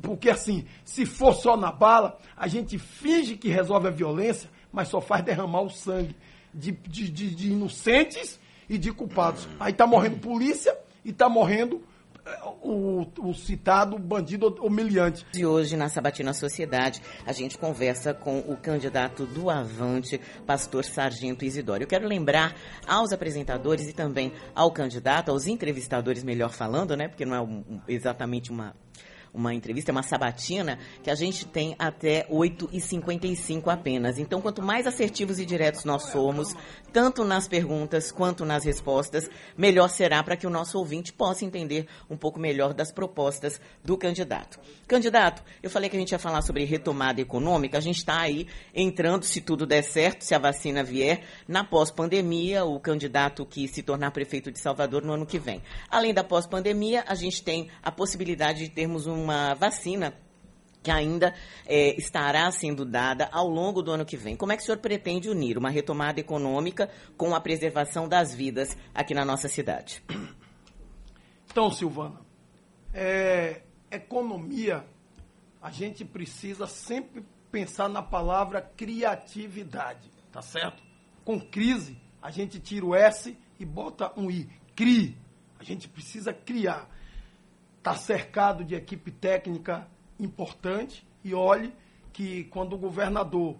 [0.00, 4.88] porque assim, se for só na bala, a gente finge que resolve a violência, mas
[4.88, 6.14] só faz derramar o sangue
[6.52, 9.48] de, de, de, de inocentes e de culpados.
[9.58, 11.82] Aí está morrendo polícia e está morrendo
[12.24, 15.24] eh, o, o, citado bandido humilhante.
[15.32, 21.44] De hoje, na Sabatina Sociedade, a gente conversa com o candidato do Avante, pastor Sargento
[21.44, 21.84] Isidório.
[21.84, 22.54] Eu quero lembrar
[22.86, 27.08] aos apresentadores e também ao candidato, aos entrevistadores, melhor falando, né?
[27.08, 28.74] Porque não é um, exatamente uma
[29.32, 34.18] uma entrevista, é uma sabatina, que a gente tem até 8h55 apenas.
[34.18, 36.54] Então, quanto mais assertivos e diretos nós somos,
[36.92, 41.86] tanto nas perguntas quanto nas respostas, melhor será para que o nosso ouvinte possa entender
[42.08, 44.58] um pouco melhor das propostas do candidato.
[44.86, 48.46] Candidato, eu falei que a gente ia falar sobre retomada econômica, a gente está aí
[48.74, 53.82] entrando, se tudo der certo, se a vacina vier, na pós-pandemia, o candidato que se
[53.82, 55.62] tornar prefeito de Salvador no ano que vem.
[55.90, 60.14] Além da pós-pandemia, a gente tem a possibilidade de termos uma vacina
[60.82, 61.34] que ainda
[61.66, 64.36] é, estará sendo dada ao longo do ano que vem.
[64.36, 68.76] Como é que o senhor pretende unir uma retomada econômica com a preservação das vidas
[68.94, 70.02] aqui na nossa cidade?
[71.50, 72.20] Então, Silvana,
[72.94, 74.84] é, economia
[75.60, 80.82] a gente precisa sempre pensar na palavra criatividade, tá certo?
[81.24, 84.48] Com crise, a gente tira o S e bota um I.
[84.76, 85.16] Crie.
[85.58, 86.88] A gente precisa criar.
[87.88, 89.88] Está cercado de equipe técnica
[90.20, 91.72] importante e olhe
[92.12, 93.56] que quando o governador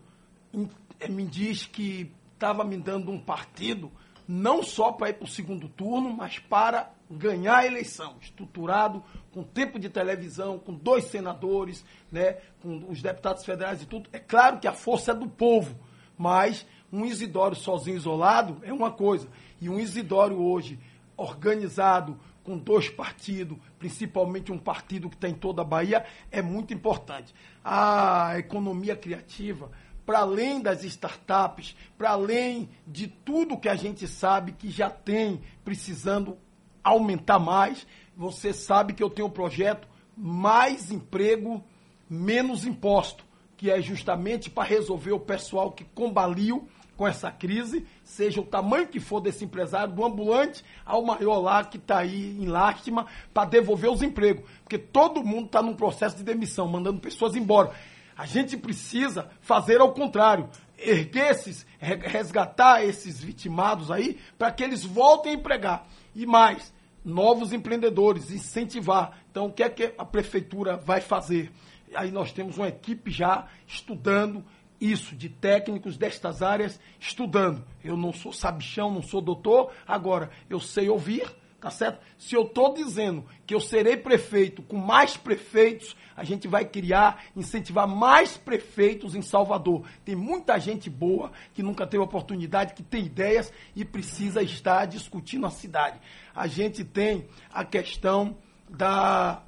[1.00, 3.90] eh, me diz que estava me dando um partido,
[4.28, 9.42] não só para ir para o segundo turno, mas para ganhar a eleição, estruturado, com
[9.42, 14.10] tempo de televisão, com dois senadores, né, com os deputados federais e tudo.
[14.12, 15.74] É claro que a força é do povo,
[16.18, 19.26] mas um Isidório sozinho, isolado, é uma coisa.
[19.58, 20.78] E um Isidório hoje
[21.16, 26.72] organizado, com dois partidos, principalmente um partido que está em toda a Bahia, é muito
[26.72, 27.34] importante.
[27.64, 29.70] A economia criativa,
[30.06, 35.42] para além das startups, para além de tudo que a gente sabe que já tem
[35.64, 36.38] precisando
[36.82, 41.62] aumentar mais, você sabe que eu tenho um projeto mais emprego,
[42.08, 43.24] menos imposto,
[43.56, 48.88] que é justamente para resolver o pessoal que combaliu com essa crise, seja o tamanho
[48.88, 53.48] que for desse empresário, do ambulante ao maior lá que está aí em lástima, para
[53.48, 54.44] devolver os empregos.
[54.64, 57.70] Porque todo mundo está num processo de demissão, mandando pessoas embora.
[58.16, 64.84] A gente precisa fazer ao contrário, erguer esses, resgatar esses vitimados aí, para que eles
[64.84, 65.86] voltem a empregar.
[66.16, 69.20] E mais, novos empreendedores, incentivar.
[69.30, 71.52] Então, o que é que a prefeitura vai fazer?
[71.94, 74.44] Aí nós temos uma equipe já estudando,
[74.80, 77.64] isso, de técnicos destas áreas estudando.
[77.82, 81.26] Eu não sou sabichão, não sou doutor, agora eu sei ouvir,
[81.60, 82.00] tá certo?
[82.16, 87.24] Se eu estou dizendo que eu serei prefeito com mais prefeitos, a gente vai criar,
[87.34, 89.84] incentivar mais prefeitos em Salvador.
[90.04, 95.46] Tem muita gente boa que nunca teve oportunidade, que tem ideias e precisa estar discutindo
[95.46, 95.98] a cidade.
[96.34, 98.36] A gente tem a questão
[98.68, 99.42] da,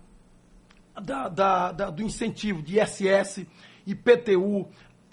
[1.01, 3.47] da, da, da do incentivo de ISS,
[3.87, 4.69] IPTU,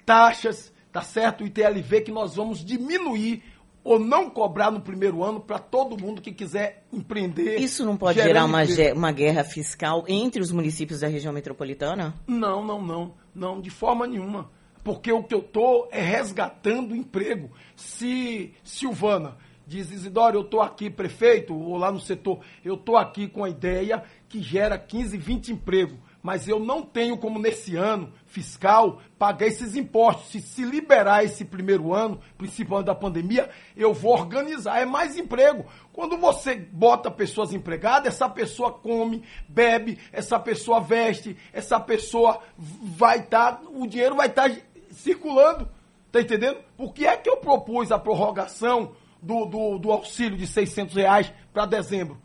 [0.07, 1.43] taxas, tá certo?
[1.43, 3.43] O ITLV que nós vamos diminuir
[3.83, 7.57] ou não cobrar no primeiro ano para todo mundo que quiser empreender.
[7.57, 8.61] Isso não pode gerar uma,
[8.95, 12.15] uma guerra fiscal entre os municípios da região metropolitana?
[12.25, 13.13] Não, não, não.
[13.35, 14.49] Não, de forma nenhuma.
[14.81, 17.51] Porque o que eu estou é resgatando emprego.
[17.75, 23.27] Se Silvana diz, Isidoro, eu estou aqui, prefeito, ou lá no setor, eu estou aqui
[23.27, 28.11] com a ideia que gera 15, 20 empregos mas eu não tenho como nesse ano
[28.27, 30.27] fiscal pagar esses impostos.
[30.27, 34.79] Se se liberar esse primeiro ano, principalmente da pandemia, eu vou organizar.
[34.79, 35.65] É mais emprego.
[35.91, 43.19] Quando você bota pessoas empregadas, essa pessoa come, bebe, essa pessoa veste, essa pessoa vai
[43.19, 44.55] estar, tá, o dinheiro vai estar tá
[44.91, 45.67] circulando.
[46.11, 46.59] Tá entendendo?
[46.75, 51.33] Por que é que eu propus a prorrogação do, do, do auxílio de 600 reais
[51.53, 52.17] para dezembro?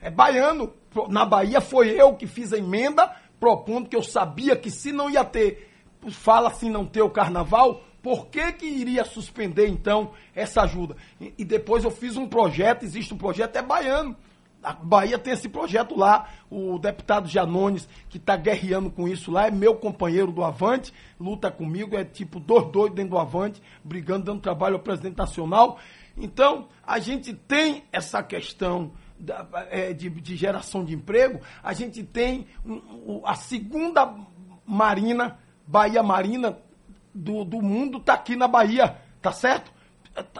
[0.00, 0.72] É baiano.
[1.08, 5.08] Na Bahia foi eu que fiz a emenda propondo que eu sabia que se não
[5.08, 5.72] ia ter,
[6.10, 10.96] fala assim não ter o carnaval, por que, que iria suspender então essa ajuda?
[11.20, 14.14] E, e, depois eu fiz um projeto, existe um projeto, é baiano.
[14.62, 19.46] A Bahia tem esse projeto lá, o deputado Janones, que está guerreando com isso lá,
[19.46, 24.26] é meu companheiro do Avante, luta comigo, é tipo dois doidos dentro do Avante, brigando,
[24.26, 25.78] dando trabalho ao presidente nacional.
[26.14, 28.92] Então, a gente tem essa questão
[29.70, 34.14] é, de, de, geração de emprego, a gente tem um, a segunda
[34.64, 36.58] marina, Bahia Marina
[37.14, 39.72] do, do mundo, está aqui na Bahia, tá certo?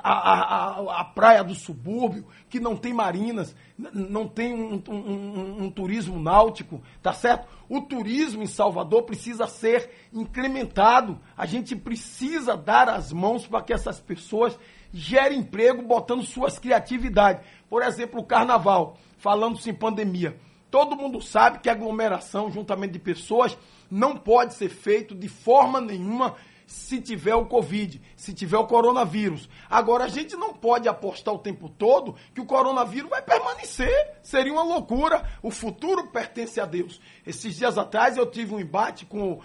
[0.03, 5.65] A, a, a, praia do subúrbio, que não tem marinas, não tem um, um, um,
[5.65, 7.47] um, turismo náutico, tá certo?
[7.69, 11.21] O turismo em Salvador precisa ser incrementado.
[11.37, 14.59] A gente precisa dar as mãos para que essas pessoas
[14.93, 17.45] gerem emprego botando suas criatividades.
[17.69, 20.37] Por exemplo, o carnaval, falando-se em pandemia.
[20.71, 23.57] Todo mundo sabe que aglomeração, juntamento de pessoas,
[23.91, 26.37] não pode ser feito de forma nenhuma
[26.71, 29.49] se tiver o Covid, se tiver o coronavírus.
[29.69, 33.93] Agora, a gente não pode apostar o tempo todo que o coronavírus vai permanecer.
[34.23, 35.29] Seria uma loucura.
[35.43, 37.01] O futuro pertence a Deus.
[37.27, 39.41] Esses dias atrás eu tive um embate com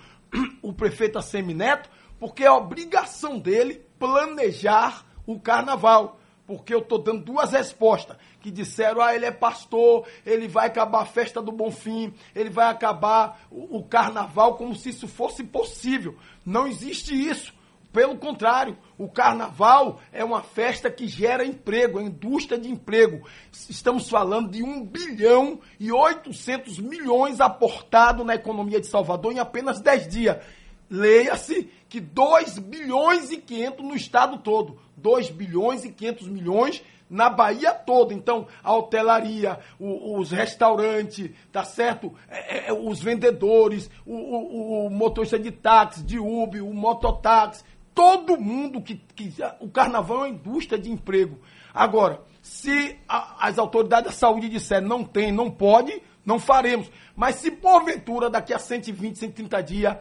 [0.62, 7.52] o, prefeito Assemineto, porque é obrigação dele planejar o carnaval porque eu estou dando duas
[7.52, 12.50] respostas que disseram, ah, ele é pastor, ele vai acabar a festa do Bonfim, ele
[12.50, 16.16] vai acabar o, o carnaval como se isso fosse possível.
[16.46, 17.54] Não existe isso.
[17.92, 23.26] Pelo contrário, o carnaval é uma festa que gera emprego, é indústria de emprego.
[23.70, 29.80] Estamos falando de 1 bilhão e 800 milhões aportado na economia de Salvador em apenas
[29.80, 30.38] 10 dias.
[30.90, 34.80] Leia-se que 2 bilhões e 500 no estado todo.
[34.98, 38.14] 2 bilhões e 500 milhões na Bahia toda.
[38.14, 42.14] Então, a hotelaria, o, os restaurantes, tá certo?
[42.30, 47.64] É, é, os vendedores, o, o, o, motorista de táxi, de Uber, o mototáxi,
[47.94, 49.34] todo mundo que, que.
[49.60, 51.40] O carnaval é uma indústria de emprego.
[51.74, 56.90] Agora, se a, as autoridades da saúde disserem não tem, não pode, não faremos.
[57.16, 59.98] Mas se porventura, daqui a 120, 130 dias,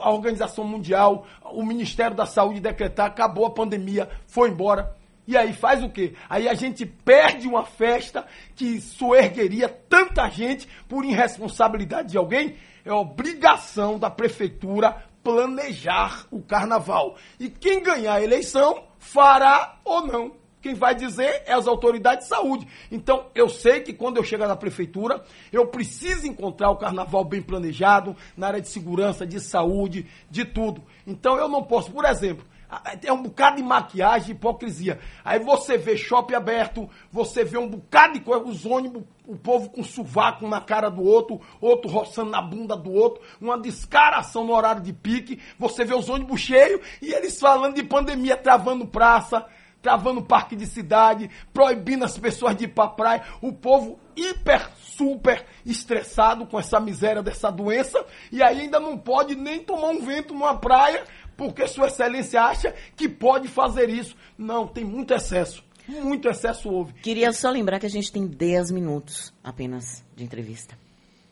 [0.00, 4.96] a Organização Mundial, o Ministério da Saúde decretar, acabou a pandemia, foi embora.
[5.26, 6.14] E aí faz o quê?
[6.28, 8.26] Aí a gente perde uma festa
[8.56, 12.56] que soergueria tanta gente por irresponsabilidade de alguém.
[12.84, 17.16] É obrigação da prefeitura planejar o carnaval.
[17.38, 20.39] E quem ganhar a eleição fará ou não.
[20.60, 22.66] Quem vai dizer é as autoridades de saúde.
[22.90, 27.40] Então, eu sei que quando eu chegar na prefeitura, eu preciso encontrar o carnaval bem
[27.40, 30.82] planejado, na área de segurança, de saúde, de tudo.
[31.06, 32.44] Então, eu não posso, por exemplo,
[33.02, 35.00] é um bocado de maquiagem, de hipocrisia.
[35.24, 39.70] Aí você vê shopping aberto, você vê um bocado de coisa, os ônibus, o povo
[39.70, 44.54] com sovaco na cara do outro, outro roçando na bunda do outro, uma descaração no
[44.54, 45.40] horário de pique.
[45.58, 49.46] Você vê os ônibus cheios e eles falando de pandemia, travando praça
[49.82, 55.44] travando parque de cidade, proibindo as pessoas de ir para praia, o povo hiper, super
[55.64, 60.34] estressado com essa miséria dessa doença, e aí ainda não pode nem tomar um vento
[60.34, 61.04] numa praia,
[61.36, 64.14] porque Sua Excelência acha que pode fazer isso.
[64.36, 65.64] Não, tem muito excesso.
[65.88, 66.92] Muito excesso houve.
[66.94, 70.78] Queria só lembrar que a gente tem 10 minutos apenas de entrevista.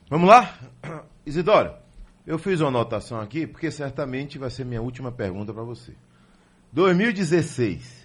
[0.09, 0.59] Vamos lá?
[1.27, 1.75] Isidoro,
[2.27, 5.93] eu fiz uma anotação aqui, porque certamente vai ser minha última pergunta para você.
[6.73, 7.98] 2016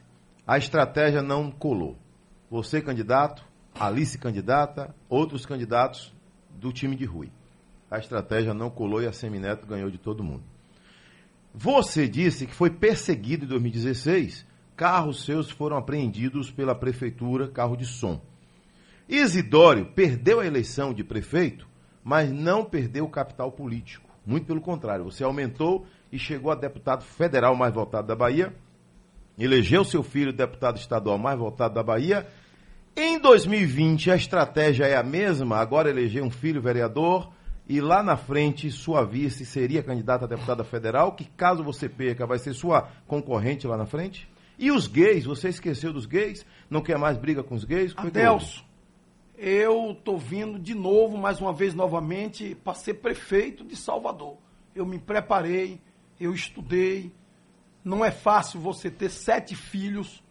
[0.46, 1.98] a estratégia não colou.
[2.50, 6.14] Você candidato, Alice candidata, outros candidatos
[6.52, 7.32] do time de Rui.
[7.90, 10.44] A estratégia não colou e a Semineto ganhou de todo mundo.
[11.54, 17.86] Você disse que foi perseguido em 2016, carros seus foram apreendidos pela prefeitura, carro de
[17.86, 18.22] som.
[19.08, 21.68] Isidório perdeu a eleição de prefeito,
[22.04, 24.10] mas não perdeu o capital político.
[24.26, 28.54] Muito pelo contrário, você aumentou e chegou a deputado federal mais votado da Bahia,
[29.38, 32.28] elegeu seu filho deputado estadual mais votado da Bahia.
[32.96, 37.32] Em 2020, a estratégia é a mesma, agora eleger um filho vereador
[37.68, 42.28] e lá na frente sua vice seria candidata a deputada federal, que caso você perca,
[42.28, 44.30] vai ser sua concorrente lá na frente?
[44.60, 46.46] E os gays, você esqueceu dos gays?
[46.70, 47.96] Não quer mais briga com os gays?
[47.98, 48.64] É Adelso,
[49.38, 54.38] eu tô vindo de novo, mais uma vez novamente, para ser prefeito de Salvador.
[54.76, 55.82] Eu me preparei,
[56.20, 57.12] eu estudei,
[57.84, 60.24] não é fácil você ter sete filhos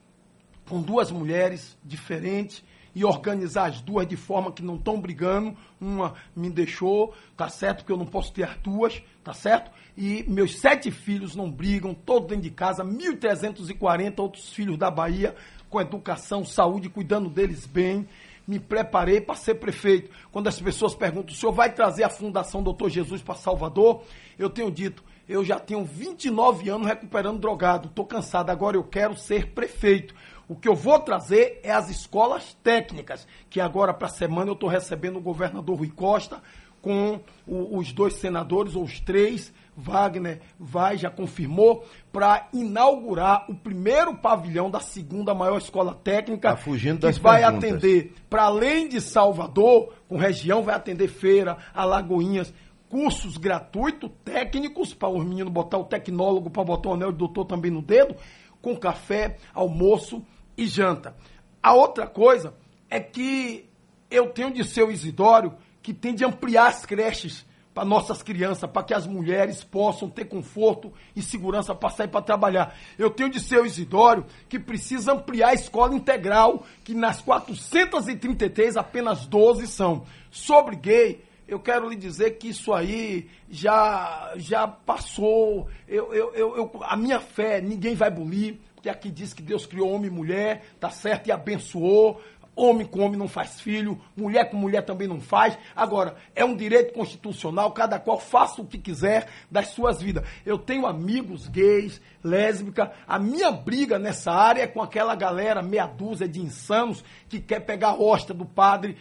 [0.69, 5.57] com duas mulheres diferentes e organizar as duas de forma que não estão brigando.
[5.81, 9.71] Uma me deixou, tá certo que eu não posso ter as duas, tá certo?
[9.97, 15.35] E meus sete filhos não brigam, todos dentro de casa, 1.340 outros filhos da Bahia,
[15.69, 18.07] com educação, saúde, cuidando deles bem.
[18.47, 20.11] Me preparei para ser prefeito.
[20.31, 24.03] Quando as pessoas perguntam, o senhor vai trazer a Fundação Doutor Jesus para Salvador?
[24.39, 29.17] Eu tenho dito, eu já tenho 29 anos recuperando drogado, estou cansado, agora eu quero
[29.17, 30.15] ser prefeito.
[30.49, 34.55] O que eu vou trazer é as escolas técnicas, que agora para a semana eu
[34.55, 36.43] estou recebendo o governador Rui Costa
[36.83, 43.55] com o, os dois senadores, ou os três, Wagner vai, já confirmou, para inaugurar o
[43.55, 46.51] primeiro pavilhão da segunda maior escola técnica.
[46.51, 47.71] Tá fugindo das que vai perguntas.
[47.71, 52.53] atender, para além de Salvador, com região, vai atender Feira, Alagoinhas,
[52.93, 57.47] cursos gratuitos, técnicos, para os meninos botar o tecnólogo, para botar o anel de doutor
[57.47, 58.15] também no dedo,
[58.61, 60.23] com café, almoço
[60.59, 61.17] e janta.
[61.63, 62.53] A outra coisa
[62.91, 63.67] é que
[64.11, 68.71] eu tenho de ser o Isidório que tem de ampliar as creches para nossas crianças,
[68.71, 72.77] para que as mulheres possam ter conforto e segurança para sair para trabalhar.
[72.99, 78.77] Eu tenho de ser o Isidório que precisa ampliar a escola integral, que nas 433
[78.77, 80.05] apenas 12 são.
[80.31, 85.69] Sobre gay, eu quero lhe dizer que isso aí já, já passou.
[85.87, 89.67] Eu, eu, eu, eu, a minha fé, ninguém vai bulir, porque aqui diz que Deus
[89.67, 91.27] criou homem e mulher, tá certo?
[91.27, 92.23] E abençoou.
[92.57, 95.59] Homem com homem não faz filho, mulher com mulher também não faz.
[95.77, 100.27] Agora, é um direito constitucional, cada qual faça o que quiser das suas vidas.
[100.45, 102.93] Eu tenho amigos gays, lésbica.
[103.07, 107.61] A minha briga nessa área é com aquela galera, meia dúzia de insanos, que quer
[107.61, 108.99] pegar a hosta do padre,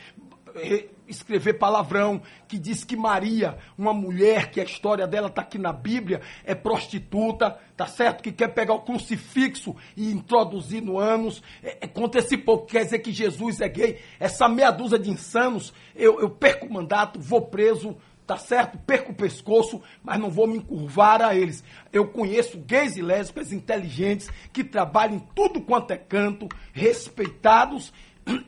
[1.11, 5.73] escrever palavrão, que diz que Maria, uma mulher que a história dela está aqui na
[5.73, 8.21] Bíblia, é prostituta, tá certo?
[8.21, 11.41] Que quer pegar o crucifixo e introduzir no ânus.
[11.63, 13.99] É, é contra esse povo que quer dizer que Jesus é gay.
[14.19, 18.77] Essa meia dúzia de insanos, eu, eu perco o mandato, vou preso, tá certo?
[18.77, 21.63] Perco o pescoço, mas não vou me encurvar a eles.
[21.91, 27.91] Eu conheço gays e lésbicas inteligentes que trabalham em tudo quanto é canto, respeitados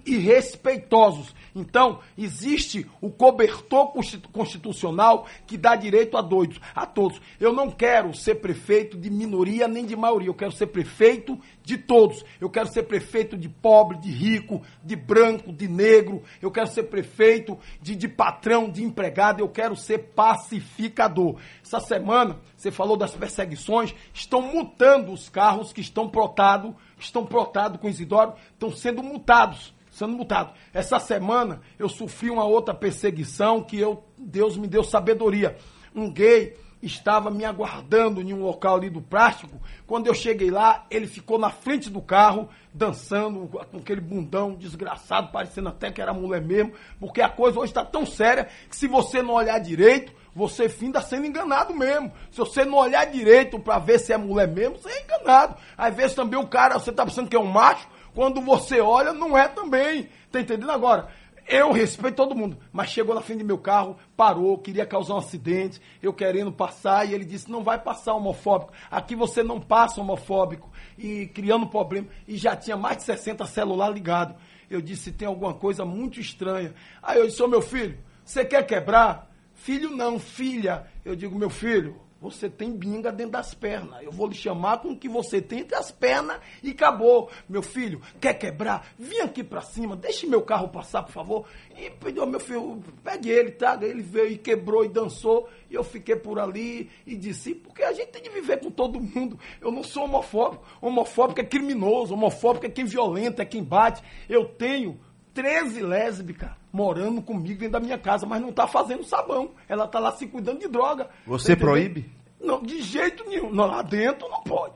[0.05, 1.33] e respeitosos.
[1.55, 3.93] Então, existe o cobertor
[4.31, 7.21] constitucional que dá direito a doidos, a todos.
[7.39, 11.77] Eu não quero ser prefeito de minoria nem de maioria, eu quero ser prefeito de
[11.77, 12.23] todos.
[12.41, 16.23] Eu quero ser prefeito de pobre, de rico, de branco, de negro.
[16.41, 19.39] Eu quero ser prefeito de, de patrão, de empregado.
[19.39, 21.37] Eu quero ser pacificador.
[21.63, 26.73] Essa semana, você falou das perseguições, estão multando os carros que estão protados,
[27.05, 30.53] estão protados com Isidoro, estão sendo multados sendo multado.
[30.73, 35.55] Essa semana eu sofri uma outra perseguição que eu, Deus me deu sabedoria.
[35.95, 39.61] Um gay estava me aguardando em um local ali do plástico.
[39.87, 45.31] Quando eu cheguei lá, ele ficou na frente do carro, dançando com aquele bundão desgraçado,
[45.31, 48.87] parecendo até que era mulher mesmo, porque a coisa hoje está tão séria que se
[48.87, 52.11] você não olhar direito, você finda sendo enganado mesmo.
[52.31, 55.55] Se você não olhar direito para ver se é mulher mesmo, você é enganado.
[55.77, 59.13] Às vezes também o cara, você tá pensando que é um macho, quando você olha,
[59.13, 60.09] não é também.
[60.31, 61.09] Tá entendendo agora?
[61.47, 65.17] Eu respeito todo mundo, mas chegou na frente do meu carro, parou, queria causar um
[65.17, 68.71] acidente, eu querendo passar, e ele disse: não vai passar homofóbico.
[68.89, 70.71] Aqui você não passa homofóbico.
[70.97, 72.07] E criando problema.
[72.27, 74.35] E já tinha mais de 60 celular ligado.
[74.69, 76.73] Eu disse: tem alguma coisa muito estranha.
[77.01, 79.29] Aí eu disse: ô meu filho, você quer quebrar?
[79.53, 80.87] Filho não, filha.
[81.05, 84.01] Eu digo: meu filho, você tem binga dentro das pernas.
[84.01, 87.29] Eu vou lhe chamar com o que você tem entre as pernas e acabou.
[87.49, 88.87] Meu filho, quer quebrar?
[88.97, 91.45] Vim aqui para cima, deixe meu carro passar, por favor.
[91.77, 93.85] E pediu, meu filho, pegue ele, traga.
[93.85, 95.49] Ele veio e quebrou e dançou.
[95.69, 99.01] E eu fiquei por ali e disse, porque a gente tem de viver com todo
[99.01, 99.37] mundo.
[99.59, 100.63] Eu não sou homofóbico.
[100.81, 104.01] Homofóbico é criminoso, homofóbico é quem violenta, é quem bate.
[104.29, 104.97] Eu tenho
[105.33, 109.51] 13 lésbicas morando comigo dentro da minha casa, mas não está fazendo sabão.
[109.67, 111.09] Ela está lá se cuidando de droga.
[111.25, 112.09] Você proíbe?
[112.39, 113.51] Não, de jeito nenhum.
[113.51, 114.75] Não, lá dentro não pode.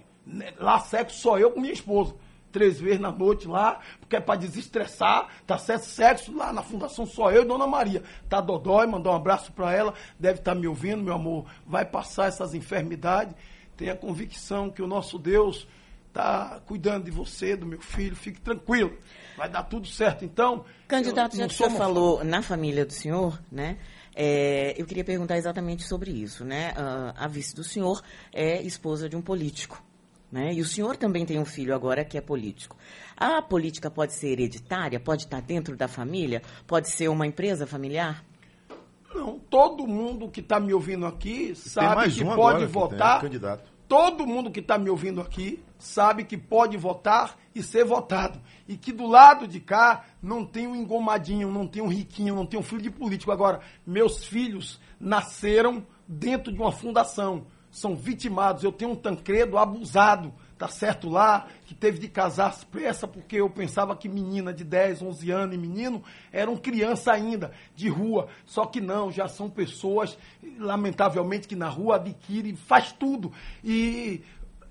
[0.57, 2.15] Lá sexo só eu com minha esposa.
[2.51, 5.83] Três vezes na noite lá, porque é para desestressar, tá certo?
[5.83, 8.01] Sexo lá na fundação só eu e Dona Maria.
[8.29, 11.45] Tá Dodói, mandar um abraço para ela, deve estar tá me ouvindo, meu amor.
[11.65, 13.35] Vai passar essas enfermidades.
[13.75, 15.67] Tenha convicção que o nosso Deus
[16.07, 18.97] está cuidando de você, do meu filho, fique tranquilo.
[19.37, 20.25] Vai dar tudo certo.
[20.25, 20.65] Então.
[20.87, 23.77] Candidato, já que o senhor falou na família do senhor, né?
[24.15, 26.71] É, eu queria perguntar exatamente sobre isso, né?
[26.71, 28.01] Uh, a vice do senhor
[28.33, 29.79] é esposa de um político,
[30.31, 30.51] né?
[30.53, 32.75] E o senhor também tem um filho agora que é político.
[33.15, 34.99] A política pode ser hereditária?
[34.99, 36.41] Pode estar dentro da família?
[36.65, 38.25] Pode ser uma empresa familiar?
[39.13, 43.21] Não, todo mundo que está me ouvindo aqui sabe que pode votar.
[43.21, 43.39] Que
[43.87, 48.39] todo mundo que está me ouvindo aqui sabe que pode votar e ser votado.
[48.67, 52.45] E que do lado de cá não tem um engomadinho, não tem um riquinho, não
[52.45, 53.31] tem um filho de político.
[53.31, 58.63] Agora, meus filhos nasceram dentro de uma fundação, são vitimados.
[58.63, 63.35] Eu tenho um Tancredo abusado tá certo lá, que teve de casar às pressa, porque
[63.35, 68.27] eu pensava que menina de 10, 11 anos e menino eram criança ainda, de rua.
[68.45, 70.17] Só que não, já são pessoas,
[70.57, 73.31] lamentavelmente, que na rua adquirem, faz tudo.
[73.63, 74.21] E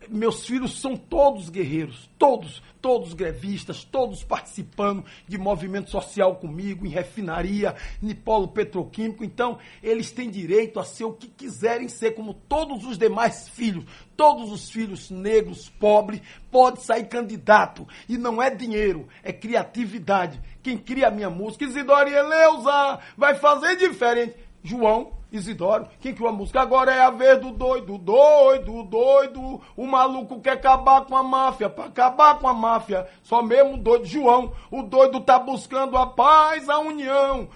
[0.09, 6.89] meus filhos são todos guerreiros, todos, todos grevistas, todos participando de movimento social comigo, em
[6.89, 9.25] refinaria, em polo petroquímico.
[9.25, 13.85] Então, eles têm direito a ser o que quiserem ser, como todos os demais filhos.
[14.17, 17.87] Todos os filhos negros, pobres, pode sair candidato.
[18.09, 20.41] E não é dinheiro, é criatividade.
[20.63, 24.35] Quem cria a minha música, Isidoro Eleusa, vai fazer diferente.
[24.63, 29.61] João Isidoro, quem criou a música agora é a vez do doido, doido, doido.
[29.77, 34.05] O maluco quer acabar com a máfia, para acabar com a máfia, só mesmo doido.
[34.05, 37.49] João, o doido tá buscando a paz, a união.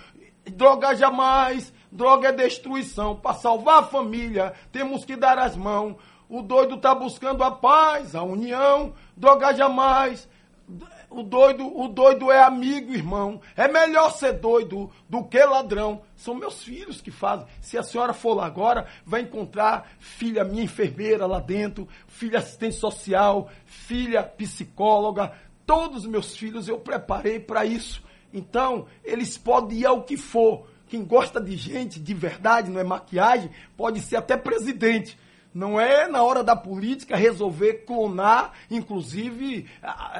[0.44, 3.14] Droga jamais, droga é destruição.
[3.14, 5.94] Para salvar a família, temos que dar as mãos.
[6.28, 8.94] O doido tá buscando a paz, a união.
[9.16, 10.28] Droga jamais,
[11.10, 13.40] o doido, o doido é amigo, irmão.
[13.56, 16.02] É melhor ser doido do que ladrão.
[16.16, 17.46] São meus filhos que fazem.
[17.60, 22.76] Se a senhora for lá agora, vai encontrar filha minha enfermeira lá dentro, filha assistente
[22.76, 25.32] social, filha psicóloga.
[25.66, 28.02] Todos os meus filhos eu preparei para isso.
[28.32, 30.68] Então, eles podem ir ao que for.
[30.86, 35.18] Quem gosta de gente de verdade, não é maquiagem, pode ser até presidente.
[35.52, 39.66] Não é na hora da política resolver clonar, inclusive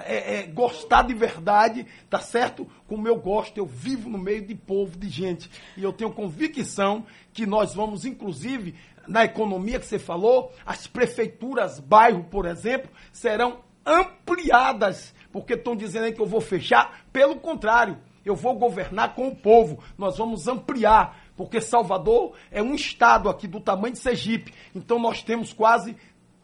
[0.04, 2.66] é, é, gostar de verdade, tá certo?
[2.88, 5.48] Como eu gosto, eu vivo no meio de povo, de gente.
[5.76, 8.74] E eu tenho convicção que nós vamos, inclusive,
[9.06, 16.06] na economia que você falou, as prefeituras, bairro, por exemplo, serão ampliadas, porque estão dizendo
[16.06, 17.04] aí que eu vou fechar.
[17.12, 19.82] Pelo contrário, eu vou governar com o povo.
[19.96, 24.52] Nós vamos ampliar porque Salvador é um estado aqui do tamanho de Sergipe.
[24.74, 25.96] Então nós temos quase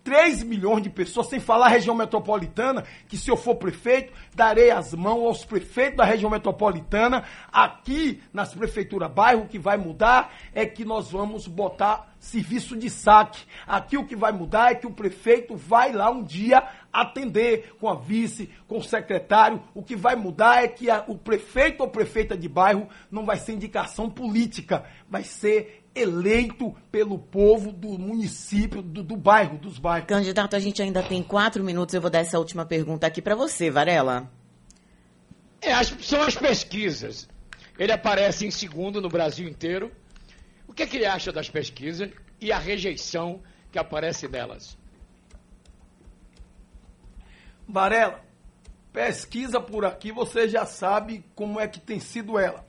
[0.07, 4.71] 3 milhões de pessoas, sem falar a região metropolitana, que se eu for prefeito, darei
[4.71, 7.25] as mãos aos prefeitos da região metropolitana.
[7.51, 12.89] Aqui nas prefeituras bairro, o que vai mudar é que nós vamos botar serviço de
[12.89, 13.45] saque.
[13.67, 17.89] Aqui o que vai mudar é que o prefeito vai lá um dia atender com
[17.89, 19.61] a vice, com o secretário.
[19.75, 23.39] O que vai mudar é que a, o prefeito ou prefeita de bairro não vai
[23.39, 30.07] ser indicação política, vai ser eleito pelo povo do município, do, do bairro, dos bairros.
[30.07, 31.94] Candidato, a gente ainda tem quatro minutos.
[31.94, 34.30] Eu vou dar essa última pergunta aqui para você, Varela.
[35.61, 37.26] É, as, são as pesquisas.
[37.78, 39.90] Ele aparece em segundo no Brasil inteiro.
[40.68, 43.40] O que, é que ele acha das pesquisas e a rejeição
[43.72, 44.76] que aparece nelas?
[47.66, 48.20] Varela,
[48.92, 52.66] pesquisa por aqui, você já sabe como é que tem sido ela.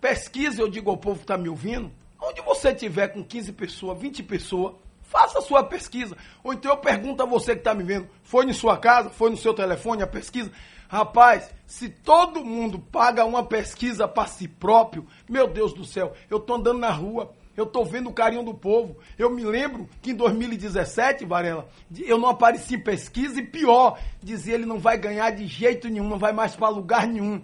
[0.00, 1.92] Pesquisa, eu digo ao povo que está me ouvindo,
[2.22, 6.16] Onde você tiver com 15 pessoas, 20 pessoas, faça a sua pesquisa.
[6.44, 9.28] Ou então eu pergunto a você que está me vendo, foi em sua casa, foi
[9.28, 10.52] no seu telefone a pesquisa?
[10.88, 16.38] Rapaz, se todo mundo paga uma pesquisa para si próprio, meu Deus do céu, eu
[16.38, 18.96] estou andando na rua, eu estou vendo o carinho do povo.
[19.18, 21.68] Eu me lembro que em 2017, Varela,
[21.98, 26.08] eu não apareci em pesquisa e pior, dizia ele não vai ganhar de jeito nenhum,
[26.08, 27.42] não vai mais para lugar nenhum.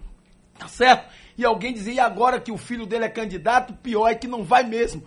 [0.56, 1.08] Tá certo?
[1.38, 4.42] E alguém dizia, e agora que o filho dele é candidato, pior é que não
[4.42, 5.04] vai mesmo.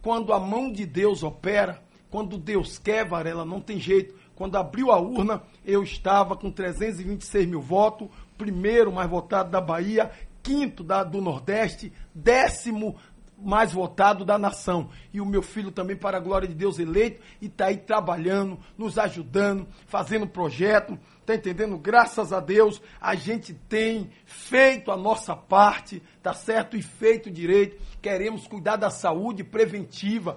[0.00, 4.14] Quando a mão de Deus opera, quando Deus quer, Varela, não tem jeito.
[4.34, 8.08] Quando abriu a urna, eu estava com 326 mil votos,
[8.38, 10.10] primeiro mais votado da Bahia,
[10.42, 12.96] quinto da, do Nordeste, décimo
[13.36, 14.88] mais votado da nação.
[15.12, 18.58] E o meu filho também, para a glória de Deus, eleito, e está aí trabalhando,
[18.78, 20.98] nos ajudando, fazendo projeto.
[21.24, 21.78] Tá entendendo?
[21.78, 26.76] Graças a Deus, a gente tem feito a nossa parte, tá certo?
[26.76, 27.80] E feito direito.
[28.02, 30.36] Queremos cuidar da saúde preventiva,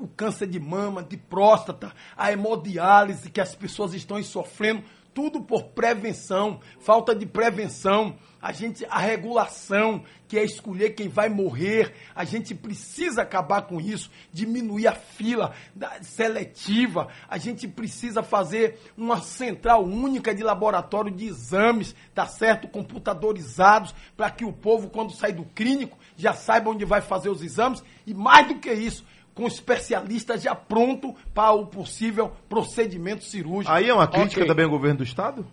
[0.00, 4.82] o câncer de mama, de próstata, a hemodiálise que as pessoas estão sofrendo
[5.16, 11.28] tudo por prevenção, falta de prevenção, a gente a regulação, que é escolher quem vai
[11.28, 18.22] morrer, a gente precisa acabar com isso, diminuir a fila da, seletiva, a gente precisa
[18.22, 24.90] fazer uma central única de laboratório de exames, tá certo, computadorizados, para que o povo
[24.90, 28.72] quando sai do clínico já saiba onde vai fazer os exames e mais do que
[28.72, 33.74] isso, com especialistas já pronto para o possível procedimento cirúrgico.
[33.74, 34.46] Aí é uma crítica okay.
[34.46, 35.44] também ao governo do Estado?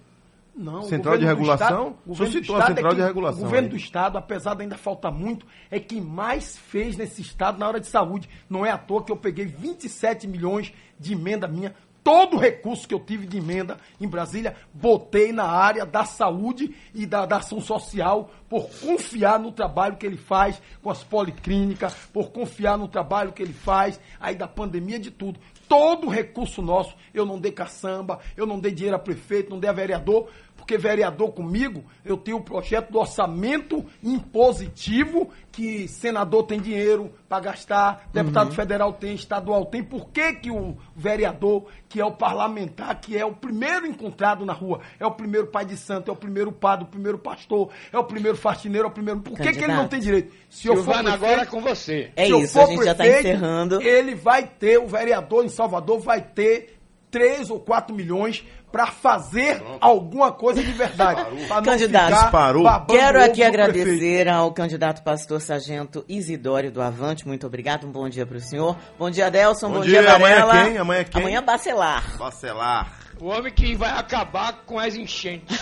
[0.55, 0.83] Não.
[0.83, 1.95] Central de regulação?
[2.05, 4.77] O governo, do Estado, central é de regulação, o governo do Estado, apesar de ainda
[4.77, 8.29] faltar muito, é quem mais fez nesse Estado na hora de saúde.
[8.49, 11.73] Não é à toa que eu peguei 27 milhões de emenda minha
[12.03, 16.75] todo o recurso que eu tive de emenda em Brasília, botei na área da saúde
[16.93, 21.95] e da, da, ação social, por confiar no trabalho que ele faz com as policlínicas,
[22.11, 25.39] por confiar no trabalho que ele faz aí da pandemia de tudo.
[25.67, 29.69] Todo recurso nosso, eu não dei caçamba, eu não dei dinheiro a prefeito, não dei
[29.69, 30.29] a vereador,
[30.63, 37.41] porque vereador comigo, eu tenho o projeto do orçamento impositivo, que senador tem dinheiro para
[37.41, 38.55] gastar, deputado uhum.
[38.55, 39.83] federal tem, estadual tem.
[39.83, 44.53] Por que, que o vereador, que é o parlamentar, que é o primeiro encontrado na
[44.53, 47.99] rua, é o primeiro pai de santo, é o primeiro padre, o primeiro pastor, é
[47.99, 49.19] o primeiro faxineiro, é o primeiro.
[49.19, 50.33] Por que, que ele não tem direito?
[50.49, 52.09] Se eu for prefeito, agora é com você.
[52.15, 53.81] É isso, a gente prefeito, já está encerrando.
[53.81, 56.79] Ele vai ter, o vereador em Salvador vai ter
[57.13, 58.43] 3 ou 4 milhões
[58.73, 61.23] para fazer alguma coisa de verdade.
[61.63, 62.65] Candidato, parou.
[62.89, 67.27] quero aqui agradecer ao candidato pastor sargento Isidório do Avante.
[67.27, 68.75] Muito obrigado, um bom dia para o senhor.
[68.97, 69.67] Bom dia, Delson.
[69.67, 70.51] Bom, bom dia, dia Varela.
[70.51, 70.77] Amanhã quem?
[70.79, 71.21] Amanhã quem?
[71.21, 72.17] Amanhã Bacelar.
[72.17, 72.97] Bacelar.
[73.21, 75.55] O homem que vai acabar com as enchentes.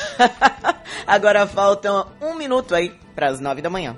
[1.06, 3.98] Agora faltam um minuto aí para as nove da manhã.